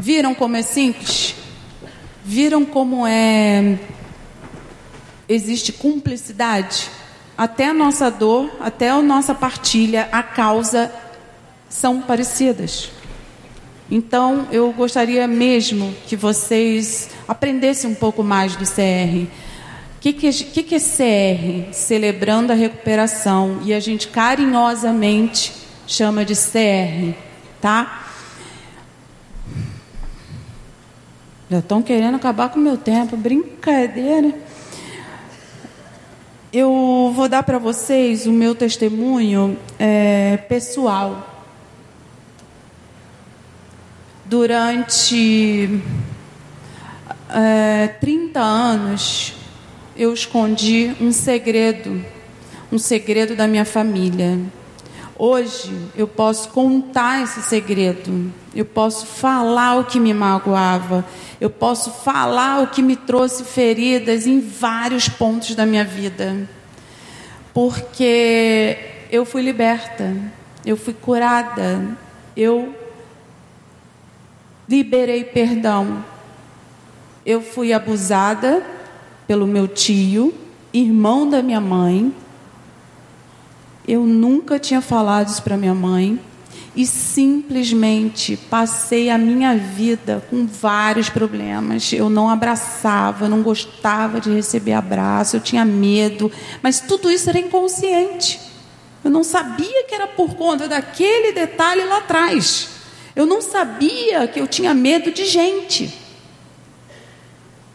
[0.00, 1.34] Viram como é simples?
[2.24, 3.78] Viram como é
[5.28, 6.88] existe cumplicidade?
[7.36, 10.90] Até a nossa dor, até a nossa partilha, a causa
[11.68, 12.90] são parecidas.
[13.90, 19.26] Então, eu gostaria mesmo que vocês aprendessem um pouco mais do CR.
[19.96, 21.72] O que, que, que, é CR?
[21.72, 23.60] Celebrando a recuperação.
[23.64, 25.52] E a gente carinhosamente
[25.86, 27.16] chama de CR,
[27.60, 28.06] tá?
[31.48, 33.16] Já estão querendo acabar com o meu tempo.
[33.16, 34.45] Brincadeira.
[36.58, 41.44] Eu vou dar para vocês o meu testemunho é, pessoal.
[44.24, 45.82] Durante
[47.28, 49.34] é, 30 anos,
[49.94, 52.02] eu escondi um segredo,
[52.72, 54.38] um segredo da minha família.
[55.18, 61.06] Hoje eu posso contar esse segredo, eu posso falar o que me magoava,
[61.40, 66.46] eu posso falar o que me trouxe feridas em vários pontos da minha vida.
[67.54, 68.76] Porque
[69.10, 70.14] eu fui liberta,
[70.66, 71.96] eu fui curada,
[72.36, 72.74] eu
[74.68, 76.04] liberei perdão.
[77.24, 78.62] Eu fui abusada
[79.26, 80.34] pelo meu tio,
[80.72, 82.14] irmão da minha mãe.
[83.86, 86.18] Eu nunca tinha falado isso para minha mãe
[86.74, 91.92] e simplesmente passei a minha vida com vários problemas.
[91.92, 96.30] Eu não abraçava, não gostava de receber abraço, eu tinha medo,
[96.62, 98.40] mas tudo isso era inconsciente.
[99.02, 102.70] Eu não sabia que era por conta daquele detalhe lá atrás.
[103.14, 105.94] Eu não sabia que eu tinha medo de gente.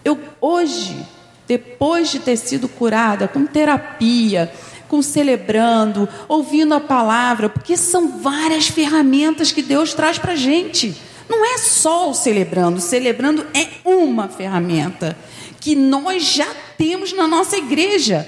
[0.03, 1.03] Eu hoje,
[1.47, 4.51] depois de ter sido curada com terapia,
[4.91, 10.93] com celebrando, ouvindo a palavra, porque são várias ferramentas que Deus traz para a gente.
[11.29, 15.17] Não é só o celebrando, o celebrando é uma ferramenta
[15.61, 18.27] que nós já temos na nossa igreja.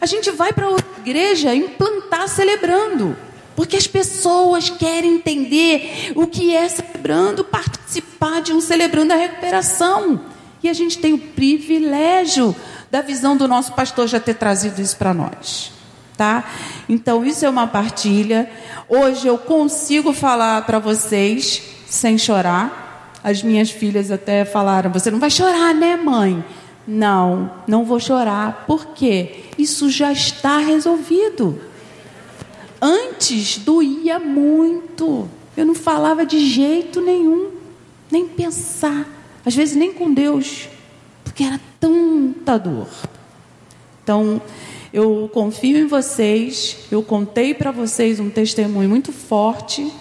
[0.00, 3.16] A gente vai para outra igreja implantar celebrando.
[3.56, 10.20] Porque as pessoas querem entender o que é celebrando, participar de um celebrando a recuperação.
[10.62, 12.54] E a gente tem o privilégio
[12.92, 15.74] da visão do nosso pastor já ter trazido isso para nós.
[16.16, 16.44] Tá?
[16.88, 18.50] Então, isso é uma partilha.
[18.88, 23.12] Hoje eu consigo falar para vocês sem chorar.
[23.22, 26.42] As minhas filhas até falaram: Você não vai chorar, né, mãe?
[26.86, 28.64] Não, não vou chorar.
[28.66, 29.44] Por quê?
[29.58, 31.60] Isso já está resolvido.
[32.80, 35.28] Antes doía muito.
[35.56, 37.50] Eu não falava de jeito nenhum,
[38.10, 39.06] nem pensar.
[39.44, 40.68] Às vezes nem com Deus,
[41.24, 42.88] porque era tanta dor.
[44.02, 44.40] Então,
[44.96, 46.74] eu confio em vocês.
[46.90, 49.92] Eu contei para vocês um testemunho muito forte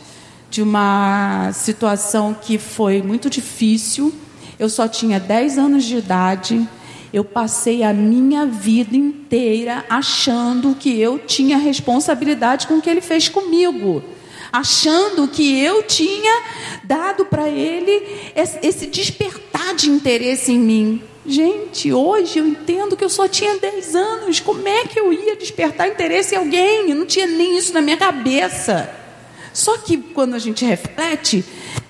[0.49, 4.13] de uma situação que foi muito difícil.
[4.57, 6.65] Eu só tinha 10 anos de idade.
[7.11, 13.01] Eu passei a minha vida inteira achando que eu tinha responsabilidade com o que ele
[13.01, 14.01] fez comigo.
[14.49, 16.41] Achando que eu tinha
[16.85, 21.03] dado para ele esse despertar de interesse em mim.
[21.27, 24.39] Gente, hoje eu entendo que eu só tinha 10 anos.
[24.39, 26.91] Como é que eu ia despertar interesse em alguém?
[26.91, 28.89] Eu não tinha nem isso na minha cabeça.
[29.51, 31.43] Só que quando a gente reflete,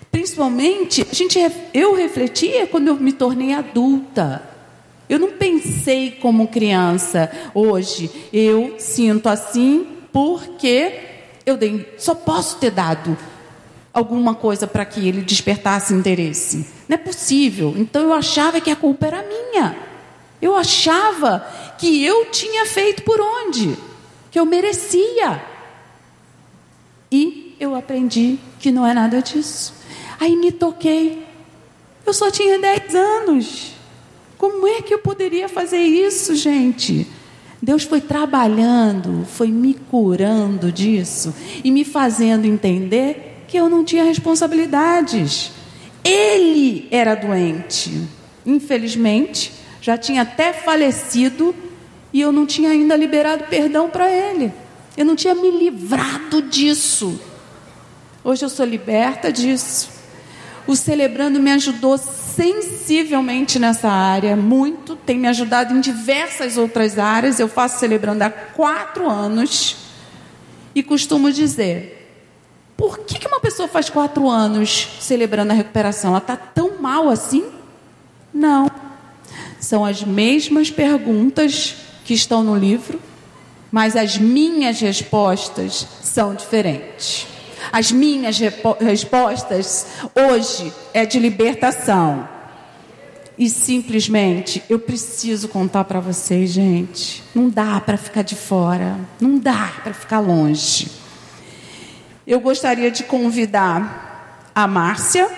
[0.10, 1.38] principalmente, a gente,
[1.74, 4.42] eu refletia quando eu me tornei adulta.
[5.10, 7.30] Eu não pensei como criança.
[7.54, 10.94] Hoje eu sinto assim porque
[11.46, 13.18] eu dei, só posso ter dado
[13.96, 16.66] alguma coisa para que ele despertasse interesse.
[16.88, 17.74] Não é possível.
[17.78, 19.74] Então eu achava que a culpa era minha.
[20.42, 21.40] Eu achava
[21.78, 23.78] que eu tinha feito por onde?
[24.30, 25.42] Que eu merecia.
[27.10, 29.74] E eu aprendi que não é nada disso.
[30.20, 31.26] Aí me toquei.
[32.06, 33.72] Eu só tinha 10 anos.
[34.38, 37.08] Como é que eu poderia fazer isso, gente?
[37.62, 44.04] Deus foi trabalhando, foi me curando disso e me fazendo entender que eu não tinha
[44.04, 45.52] responsabilidades.
[46.04, 48.08] Ele era doente.
[48.46, 51.56] Infelizmente, já tinha até falecido
[52.14, 54.52] e eu não tinha ainda liberado perdão para ele.
[54.96, 57.20] Eu não tinha me livrado disso.
[58.24, 59.90] Hoje eu sou liberta disso.
[60.68, 64.96] O Celebrando me ajudou sensivelmente nessa área, muito.
[64.96, 67.40] Tem me ajudado em diversas outras áreas.
[67.40, 69.78] Eu faço Celebrando há quatro anos.
[70.74, 72.05] E costumo dizer:
[72.78, 76.12] por que, que uma pessoa faz quatro anos celebrando a recuperação?
[76.12, 77.46] Ela está tão mal assim?
[78.34, 78.70] Não.
[79.60, 83.00] São as mesmas perguntas que estão no livro,
[83.72, 87.28] mas as minhas respostas são diferentes.
[87.72, 88.38] As minhas
[88.80, 92.28] respostas hoje é de libertação.
[93.38, 97.24] E simplesmente eu preciso contar para vocês, gente.
[97.34, 101.05] Não dá para ficar de fora, não dá para ficar longe.
[102.28, 105.30] Eu gostaria de convidar a Márcia,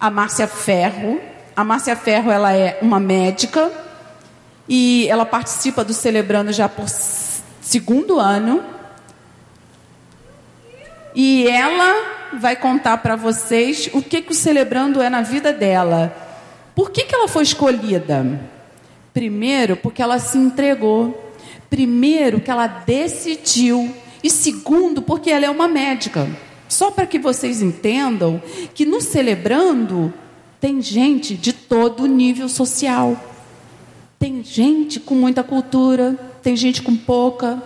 [0.00, 1.20] a Márcia Ferro.
[1.54, 3.70] A Márcia Ferro ela é uma médica
[4.66, 8.64] e ela participa do Celebrando já por segundo ano.
[11.14, 16.16] E ela vai contar para vocês o que, que o Celebrando é na vida dela.
[16.74, 18.40] Por que, que ela foi escolhida?
[19.12, 21.34] Primeiro, porque ela se entregou.
[21.68, 23.94] Primeiro, que ela decidiu
[24.26, 26.28] e segundo, porque ela é uma médica.
[26.68, 28.42] Só para que vocês entendam
[28.74, 30.12] que no celebrando
[30.60, 33.16] tem gente de todo nível social.
[34.18, 37.62] Tem gente com muita cultura, tem gente com pouca,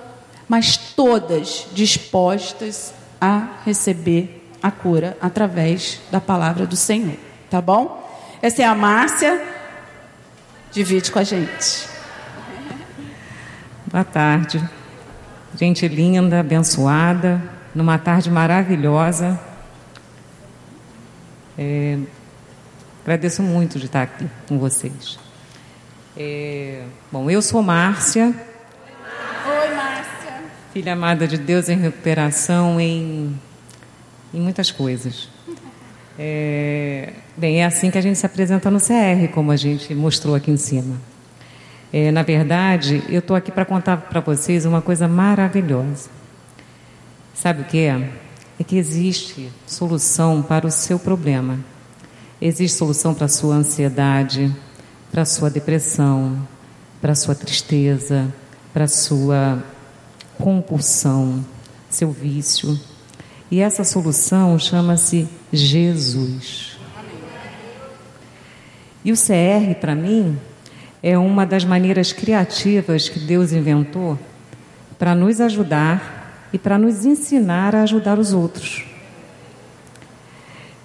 [0.47, 7.17] mas todas dispostas a receber a cura através da palavra do Senhor.
[7.49, 8.07] Tá bom?
[8.43, 9.41] Essa é a Márcia.
[10.71, 11.89] Divide com a gente.
[13.87, 14.80] Boa tarde.
[15.57, 17.43] Gente linda, abençoada,
[17.75, 19.39] numa tarde maravilhosa.
[21.59, 21.99] É,
[23.03, 25.19] agradeço muito de estar aqui com vocês.
[26.17, 28.27] É, bom, eu sou Márcia.
[28.27, 30.43] Oi, Márcia.
[30.73, 33.39] Filha amada de Deus em recuperação em,
[34.33, 35.29] em muitas coisas.
[36.17, 40.35] É, bem, é assim que a gente se apresenta no CR, como a gente mostrou
[40.35, 40.97] aqui em cima.
[41.93, 46.09] É, na verdade, eu estou aqui para contar para vocês uma coisa maravilhosa.
[47.35, 48.11] Sabe o que é?
[48.59, 51.59] É que existe solução para o seu problema.
[52.41, 54.55] Existe solução para a sua ansiedade,
[55.11, 56.47] para a sua depressão,
[57.01, 58.33] para a sua tristeza,
[58.73, 59.63] para a sua
[60.39, 61.45] compulsão,
[61.89, 62.79] seu vício.
[63.51, 66.79] E essa solução chama-se Jesus.
[69.05, 70.39] E o CR, para mim,
[71.03, 74.19] é uma das maneiras criativas que Deus inventou
[74.99, 78.85] para nos ajudar e para nos ensinar a ajudar os outros.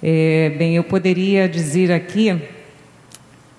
[0.02, 2.40] É, bem, eu poderia dizer aqui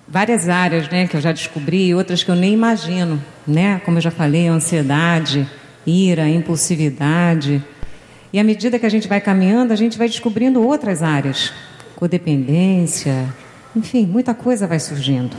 [0.08, 3.82] várias áreas né, que eu já descobri, outras que eu nem imagino, né?
[3.84, 5.47] Como eu já falei, ansiedade,
[5.86, 7.62] ira, impulsividade.
[8.32, 11.53] E à medida que a gente vai caminhando, a gente vai descobrindo outras áreas,
[11.95, 13.28] codependência,
[13.76, 15.36] enfim, muita coisa vai surgindo.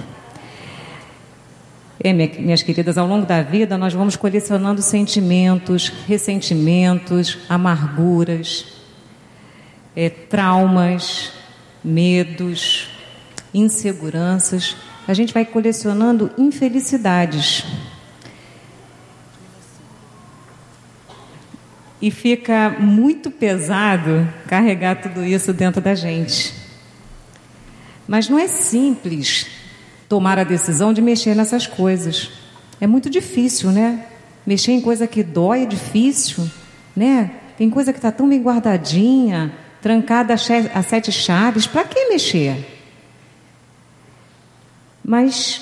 [2.01, 8.67] É, minhas queridas, ao longo da vida nós vamos colecionando sentimentos, ressentimentos, amarguras,
[9.97, 11.33] é, traumas,
[11.83, 12.89] medos,
[13.53, 14.77] inseguranças.
[15.09, 17.65] A gente vai colecionando infelicidades.
[22.01, 26.55] E fica muito pesado carregar tudo isso dentro da gente.
[28.07, 29.58] Mas não é simples
[30.09, 32.31] tomar a decisão de mexer nessas coisas.
[32.81, 34.07] É muito difícil, né?
[34.47, 36.49] Mexer em coisa que dói é difícil,
[36.97, 37.33] né?
[37.59, 39.53] Tem coisa que está tão bem guardadinha,
[39.83, 41.67] trancada a sete chaves.
[41.67, 42.77] Para que mexer?
[45.05, 45.61] Mas,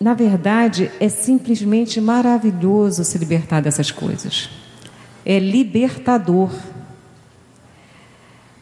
[0.00, 4.48] na verdade, é simplesmente maravilhoso se libertar dessas coisas.
[5.24, 6.50] É libertador.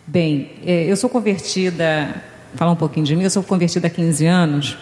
[0.07, 2.23] Bem, é, eu sou convertida,
[2.55, 4.79] falar um pouquinho de mim, eu sou convertida há 15 anos.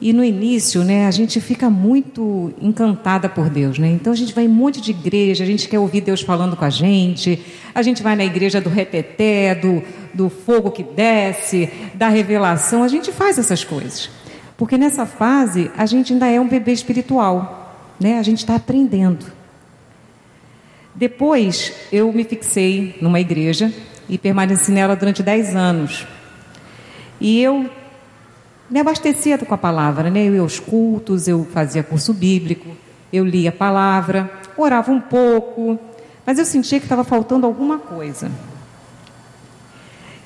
[0.00, 3.88] E no início, né, a gente fica muito encantada por Deus, né?
[3.88, 6.54] Então a gente vai em um monte de igreja, a gente quer ouvir Deus falando
[6.54, 7.42] com a gente,
[7.74, 9.82] a gente vai na igreja do reteté, do,
[10.12, 14.10] do fogo que desce, da revelação, a gente faz essas coisas.
[14.56, 18.18] Porque nessa fase a gente ainda é um bebê espiritual, né?
[18.18, 19.24] A gente está aprendendo.
[20.94, 23.72] Depois eu me fixei numa igreja
[24.08, 26.06] e permaneci nela durante 10 anos.
[27.20, 27.70] E eu
[28.68, 30.26] me abastecia com a palavra, né?
[30.26, 32.68] Eu ia aos cultos, eu fazia curso bíblico,
[33.12, 35.78] eu lia a palavra, orava um pouco,
[36.24, 38.30] mas eu sentia que estava faltando alguma coisa.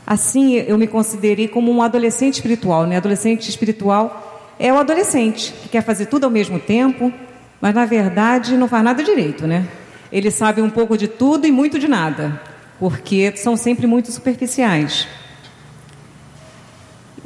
[0.06, 2.86] Assim, eu me considerei como um adolescente espiritual.
[2.86, 2.96] Né?
[2.96, 7.12] Adolescente espiritual é o adolescente que quer fazer tudo ao mesmo tempo,
[7.60, 9.68] mas na verdade não faz nada direito, né?
[10.10, 12.40] Ele sabe um pouco de tudo e muito de nada,
[12.78, 15.06] porque são sempre muito superficiais.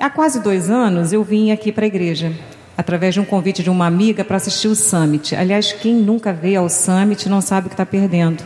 [0.04, 2.30] Há quase dois anos eu vim aqui para a igreja,
[2.76, 5.34] através de um convite de uma amiga para assistir o Summit.
[5.34, 8.44] Aliás, quem nunca veio ao Summit não sabe o que está perdendo.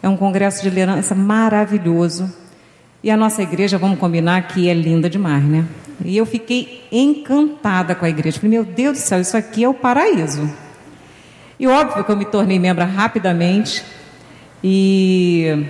[0.00, 2.32] É um congresso de liderança maravilhoso
[3.02, 5.66] e a nossa igreja, vamos combinar que é linda demais, né?
[6.04, 8.38] E eu fiquei encantada com a igreja.
[8.38, 10.48] Falei, meu Deus do céu, isso aqui é o paraíso.
[11.58, 13.84] E óbvio que eu me tornei membro rapidamente
[14.62, 15.66] e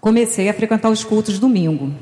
[0.00, 1.94] comecei a frequentar os cultos domingo.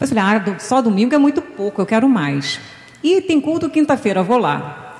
[0.00, 2.60] Eu falei, ah, só domingo é muito pouco, eu quero mais.
[3.02, 4.96] E tem culto quinta-feira, vou lá.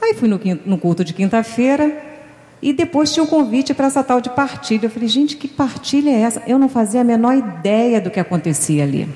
[0.00, 2.06] Aí fui no, no culto de quinta-feira,
[2.60, 4.86] e depois tinha um convite para essa tal de partilha.
[4.86, 6.42] Eu falei, gente, que partilha é essa?
[6.46, 9.08] Eu não fazia a menor ideia do que acontecia ali.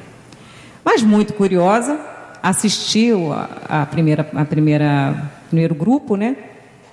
[0.84, 1.98] Mas muito curiosa,
[2.42, 6.36] assistiu a, a primeira, a primeira, primeiro grupo, né?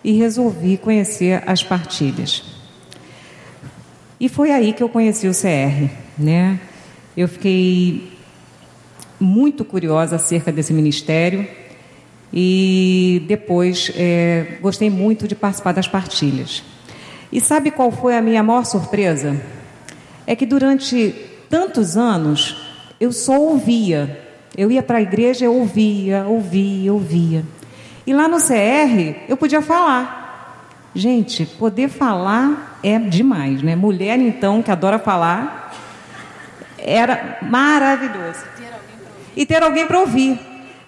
[0.03, 2.43] E resolvi conhecer as partilhas.
[4.19, 6.59] E foi aí que eu conheci o CR, né?
[7.15, 8.16] Eu fiquei
[9.19, 11.47] muito curiosa acerca desse ministério
[12.31, 16.63] e depois é, gostei muito de participar das partilhas.
[17.31, 19.39] E sabe qual foi a minha maior surpresa?
[20.25, 21.13] É que durante
[21.49, 22.55] tantos anos
[22.99, 24.25] eu só ouvia.
[24.55, 27.45] Eu ia para a igreja, eu ouvia, ouvia, ouvia.
[28.05, 30.25] E lá no CR eu podia falar.
[30.95, 33.75] Gente, poder falar é demais, né?
[33.75, 35.75] Mulher, então, que adora falar,
[36.77, 38.39] era maravilhoso.
[39.37, 40.39] E ter alguém para ouvir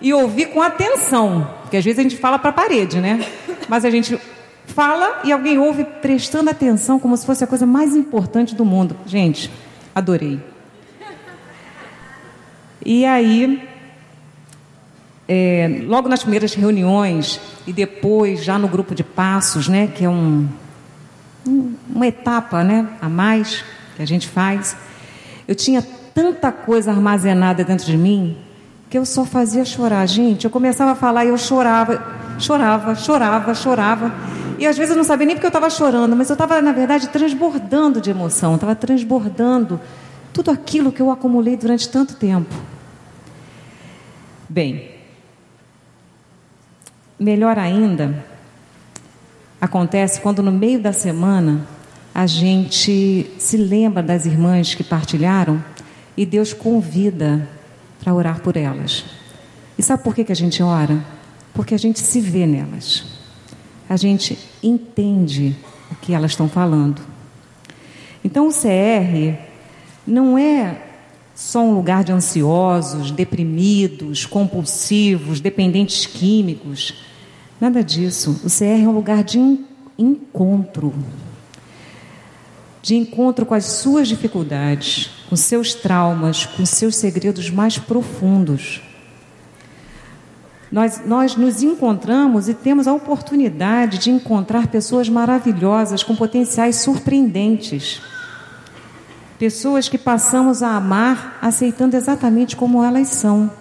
[0.01, 3.23] e ouvir com atenção, porque às vezes a gente fala para a parede, né?
[3.67, 4.19] Mas a gente
[4.65, 8.95] fala e alguém ouve prestando atenção como se fosse a coisa mais importante do mundo.
[9.05, 9.51] Gente,
[9.93, 10.39] adorei.
[12.83, 13.61] E aí,
[15.27, 20.09] é, logo nas primeiras reuniões e depois já no grupo de passos, né, que é
[20.09, 20.47] um,
[21.47, 23.63] um, uma etapa, né, a mais
[23.95, 24.75] que a gente faz,
[25.47, 25.85] eu tinha
[26.19, 28.35] tanta coisa armazenada dentro de mim
[28.89, 30.05] que eu só fazia chorar.
[30.05, 32.03] Gente, eu começava a falar e eu chorava,
[32.37, 34.13] chorava, chorava, chorava.
[34.57, 36.73] E às vezes eu não sabia nem porque eu estava chorando, mas eu estava, na
[36.73, 39.79] verdade, transbordando de emoção, estava transbordando
[40.33, 42.53] tudo aquilo que eu acumulei durante tanto tempo.
[44.49, 44.91] Bem,
[47.17, 48.25] melhor ainda,
[49.61, 51.65] acontece quando no meio da semana
[52.13, 55.63] a gente se lembra das irmãs que partilharam
[56.19, 57.47] e Deus convida
[58.03, 59.05] para orar por elas.
[59.77, 61.03] E sabe por que, que a gente ora?
[61.59, 63.03] porque a gente se vê nelas.
[63.89, 65.57] A gente entende
[65.91, 67.01] o que elas estão falando.
[68.23, 69.37] Então o CR
[70.07, 70.81] não é
[71.35, 77.03] só um lugar de ansiosos, deprimidos, compulsivos, dependentes químicos.
[77.59, 78.39] Nada disso.
[78.45, 79.59] O CR é um lugar de
[79.97, 80.93] encontro.
[82.81, 88.81] De encontro com as suas dificuldades, com seus traumas, com seus segredos mais profundos.
[90.71, 98.01] Nós, nós nos encontramos e temos a oportunidade de encontrar pessoas maravilhosas, com potenciais surpreendentes.
[99.37, 103.51] Pessoas que passamos a amar aceitando exatamente como elas são.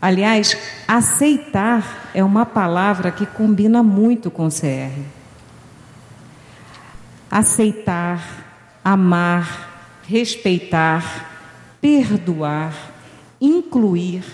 [0.00, 5.00] Aliás, aceitar é uma palavra que combina muito com CR.
[7.30, 8.22] Aceitar,
[8.84, 9.71] amar,
[10.02, 11.30] respeitar,
[11.80, 12.92] perdoar,
[13.40, 14.24] incluir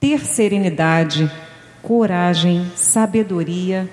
[0.00, 1.30] ter serenidade,
[1.82, 3.88] coragem, sabedoria,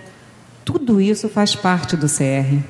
[0.64, 2.64] tudo isso faz parte do CR.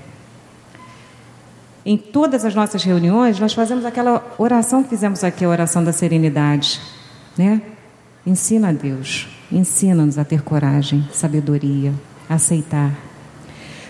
[1.85, 5.93] Em todas as nossas reuniões, nós fazemos aquela oração que fizemos aqui, a oração da
[5.93, 6.81] serenidade,
[7.37, 7.61] né?
[8.25, 11.93] Ensina a Deus, ensina-nos a ter coragem, sabedoria,
[12.27, 12.93] aceitar.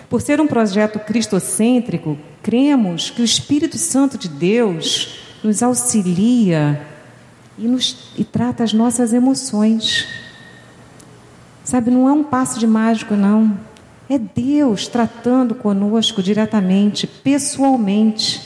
[0.08, 2.16] Por ser um projeto cristocêntrico,
[2.48, 6.80] cremos que o Espírito Santo de Deus nos auxilia
[7.58, 10.08] e, nos, e trata as nossas emoções.
[11.62, 13.54] Sabe, não é um passo de mágico, não.
[14.08, 18.40] É Deus tratando conosco diretamente, pessoalmente.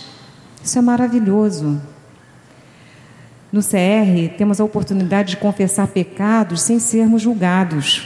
[0.65, 1.81] Isso é maravilhoso.
[3.53, 8.05] No CR, temos a oportunidade de confessar pecados sem sermos julgados,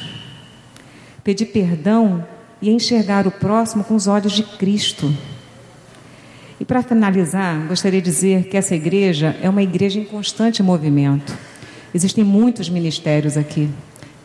[1.24, 2.22] pedir perdão
[2.60, 5.10] e enxergar o próximo com os olhos de Cristo.
[6.60, 11.36] E para finalizar, gostaria de dizer que essa igreja é uma igreja em constante movimento.
[11.94, 13.68] Existem muitos ministérios aqui: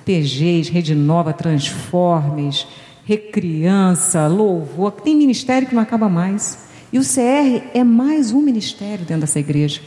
[0.05, 2.65] PGs, Rede Nova, Transformes,
[3.05, 4.91] Recriança, Louvor.
[4.91, 6.69] Tem ministério que não acaba mais.
[6.93, 9.81] E o CR é mais um ministério dentro dessa igreja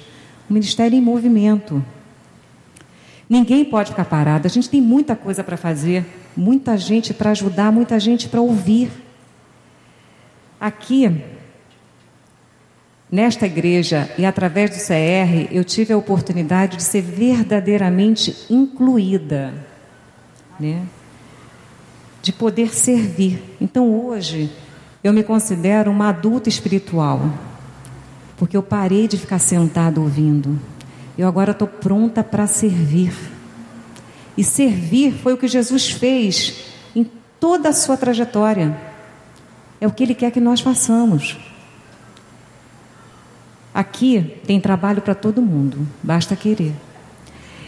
[0.48, 1.84] um ministério em movimento.
[3.28, 4.46] Ninguém pode ficar parado.
[4.46, 6.04] A gente tem muita coisa para fazer,
[6.36, 8.90] muita gente para ajudar, muita gente para ouvir.
[10.60, 11.22] Aqui
[13.14, 19.54] Nesta igreja e através do CR, eu tive a oportunidade de ser verdadeiramente incluída,
[20.58, 20.82] né?
[22.20, 23.40] de poder servir.
[23.60, 24.50] Então hoje
[25.04, 27.30] eu me considero uma adulta espiritual,
[28.36, 30.58] porque eu parei de ficar sentado ouvindo.
[31.16, 33.14] Eu agora estou pronta para servir.
[34.36, 36.64] E servir foi o que Jesus fez
[36.96, 37.08] em
[37.38, 38.76] toda a sua trajetória.
[39.80, 41.53] É o que Ele quer que nós façamos.
[43.74, 46.72] Aqui tem trabalho para todo mundo, basta querer.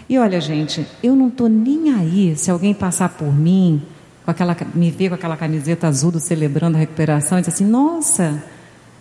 [0.09, 3.83] E olha, gente, eu não estou nem aí se alguém passar por mim,
[4.25, 7.65] com aquela, me ver com aquela camiseta azul do celebrando a recuperação e dizer assim:
[7.65, 8.41] nossa,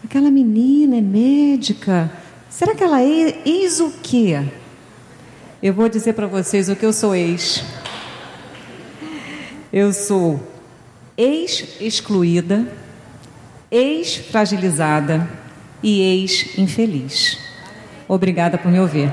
[0.03, 2.11] aquela menina é médica,
[2.49, 4.43] será que ela é ex o quê?
[5.61, 7.63] Eu vou dizer para vocês o que eu sou ex.
[9.71, 10.41] Eu sou
[11.15, 12.67] ex-excluída,
[13.69, 15.44] ex-fragilizada
[15.81, 17.37] e ex-infeliz.
[18.07, 19.11] Obrigada por me ouvir.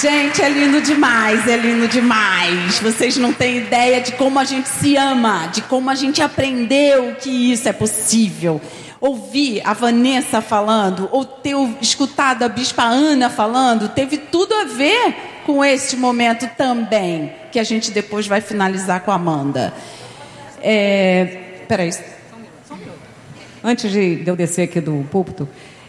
[0.00, 2.80] Gente, é lindo demais, é lindo demais.
[2.80, 7.14] Vocês não têm ideia de como a gente se ama, de como a gente aprendeu
[7.14, 8.60] que isso é possível.
[9.00, 15.14] Ouvir a Vanessa falando, ou ter escutado a Bispa Ana falando, teve tudo a ver
[15.46, 19.72] com este momento também, que a gente depois vai finalizar com a Amanda.
[20.60, 21.90] É, Peraí.
[23.64, 25.48] Antes de eu descer aqui do púlpito,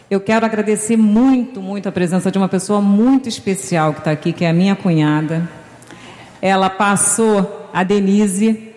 [0.09, 4.31] eu quero agradecer muito, muito a presença de uma pessoa muito especial que está aqui,
[4.31, 5.49] que é a minha cunhada.
[6.41, 8.71] Ela passou, a Denise,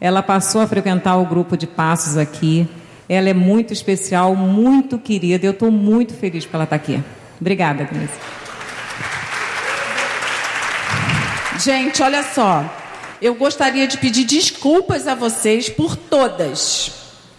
[0.00, 2.68] ela passou a frequentar o grupo de passos aqui.
[3.08, 5.46] Ela é muito especial, muito querida.
[5.46, 7.02] Eu estou muito feliz por ela estar tá aqui.
[7.40, 8.12] Obrigada, Denise.
[11.58, 12.83] Gente, olha só
[13.24, 16.92] eu gostaria de pedir desculpas a vocês por todas.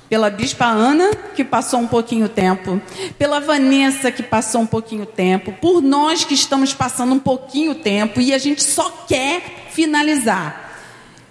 [0.09, 2.81] Pela Bispa Ana, que passou um pouquinho tempo,
[3.19, 8.19] pela Vanessa, que passou um pouquinho tempo, por nós que estamos passando um pouquinho tempo
[8.19, 10.81] e a gente só quer finalizar.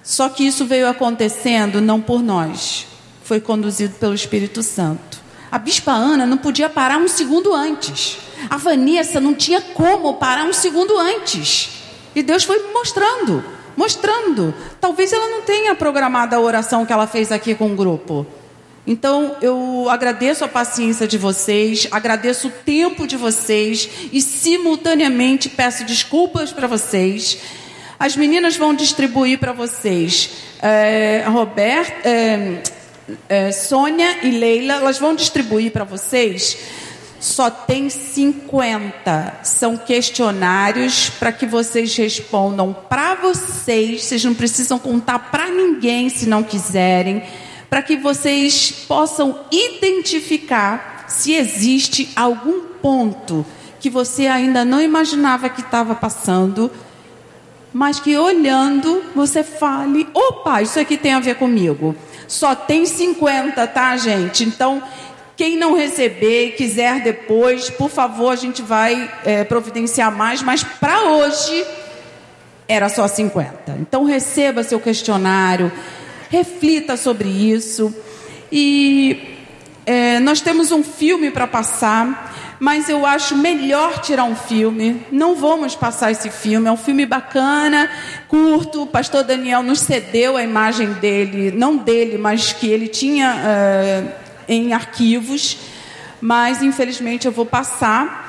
[0.05, 2.87] Só que isso veio acontecendo não por nós,
[3.25, 5.19] foi conduzido pelo Espírito Santo.
[5.51, 8.19] A Bispa Ana não podia parar um segundo antes.
[8.49, 11.71] A Vanessa não tinha como parar um segundo antes.
[12.15, 13.43] E Deus foi mostrando
[13.77, 14.55] mostrando.
[14.81, 18.27] Talvez ela não tenha programado a oração que ela fez aqui com o grupo.
[18.87, 25.85] Então, eu agradeço a paciência de vocês, agradeço o tempo de vocês e, simultaneamente, peço
[25.85, 27.39] desculpas para vocês.
[27.99, 32.63] As meninas vão distribuir para vocês, é, Roberto, é,
[33.29, 36.59] é, Sônia e Leila, elas vão distribuir para vocês.
[37.25, 39.41] Só tem 50.
[39.43, 44.05] São questionários para que vocês respondam para vocês.
[44.05, 47.23] Vocês não precisam contar para ninguém se não quiserem
[47.71, 53.45] para que vocês possam identificar se existe algum ponto
[53.81, 56.71] que você ainda não imaginava que estava passando,
[57.73, 61.97] mas que olhando você fale: opa, isso aqui tem a ver comigo.
[62.29, 64.45] Só tem 50, tá, gente?
[64.45, 64.83] Então,
[65.37, 70.63] quem não receber e quiser depois, por favor, a gente vai é, providenciar mais, mas
[70.63, 71.65] para hoje
[72.69, 73.77] era só 50.
[73.81, 75.73] Então, receba seu questionário
[76.35, 77.95] reflita sobre isso.
[78.51, 79.39] E
[79.87, 85.01] é, nós temos um filme para passar, mas eu acho melhor tirar um filme.
[85.13, 87.89] Não vamos passar esse filme, é um filme bacana,
[88.27, 88.83] curto.
[88.83, 94.05] O pastor Daniel nos cedeu a imagem dele, não dele, mas que ele tinha é,
[94.49, 95.59] em arquivos.
[96.21, 98.23] Mas infelizmente eu vou passar.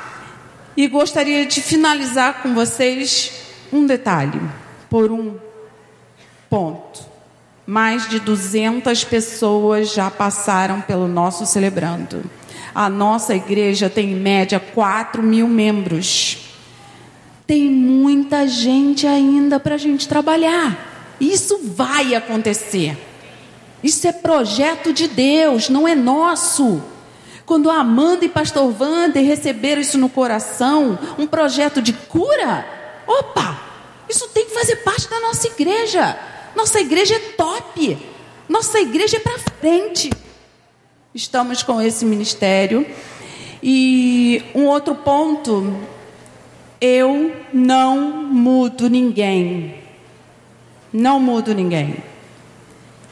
[0.77, 3.31] E gostaria de finalizar com vocês
[3.71, 4.41] um detalhe,
[4.89, 5.35] por um
[6.49, 7.01] ponto.
[7.65, 12.23] Mais de 200 pessoas já passaram pelo nosso celebrando.
[12.73, 16.49] A nossa igreja tem em média 4 mil membros.
[17.47, 21.15] Tem muita gente ainda para a gente trabalhar.
[21.19, 22.97] Isso vai acontecer.
[23.85, 26.81] Isso é projeto de Deus, não é nosso.
[27.45, 32.67] Quando Amanda e Pastor Wander receberam isso no coração, um projeto de cura,
[33.05, 33.61] opa,
[34.09, 36.17] isso tem que fazer parte da nossa igreja.
[36.55, 37.95] Nossa igreja é top.
[38.49, 40.09] Nossa igreja é para frente.
[41.13, 42.87] Estamos com esse ministério.
[43.61, 45.77] E um outro ponto,
[46.81, 49.75] eu não mudo ninguém.
[50.91, 52.14] Não mudo ninguém.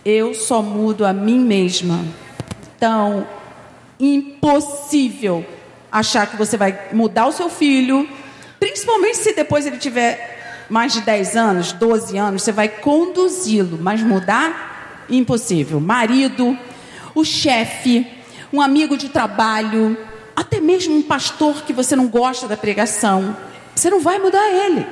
[0.05, 2.03] Eu só mudo a mim mesma.
[2.75, 3.25] Então,
[3.99, 5.45] impossível
[5.91, 8.07] achar que você vai mudar o seu filho,
[8.59, 14.01] principalmente se depois ele tiver mais de 10 anos, 12 anos, você vai conduzi-lo, mas
[14.01, 15.05] mudar?
[15.09, 15.79] Impossível.
[15.79, 16.57] Marido,
[17.13, 18.07] o chefe,
[18.51, 19.97] um amigo de trabalho,
[20.35, 23.37] até mesmo um pastor que você não gosta da pregação,
[23.75, 24.85] você não vai mudar ele.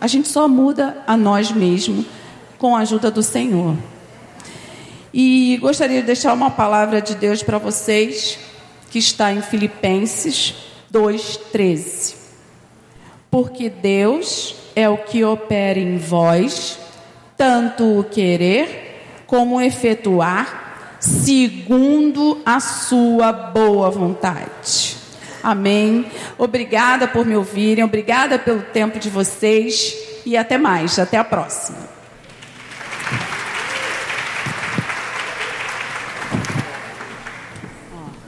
[0.00, 2.06] A gente só muda a nós mesmos
[2.58, 3.74] com a ajuda do Senhor.
[5.12, 8.38] E gostaria de deixar uma palavra de Deus para vocês,
[8.90, 10.54] que está em Filipenses
[10.92, 12.14] 2,13.
[13.30, 16.78] Porque Deus é o que opera em vós,
[17.36, 24.96] tanto o querer como o efetuar, segundo a sua boa vontade.
[25.42, 26.06] Amém.
[26.36, 29.96] Obrigada por me ouvirem, obrigada pelo tempo de vocês
[30.26, 30.98] e até mais.
[30.98, 31.89] Até a próxima.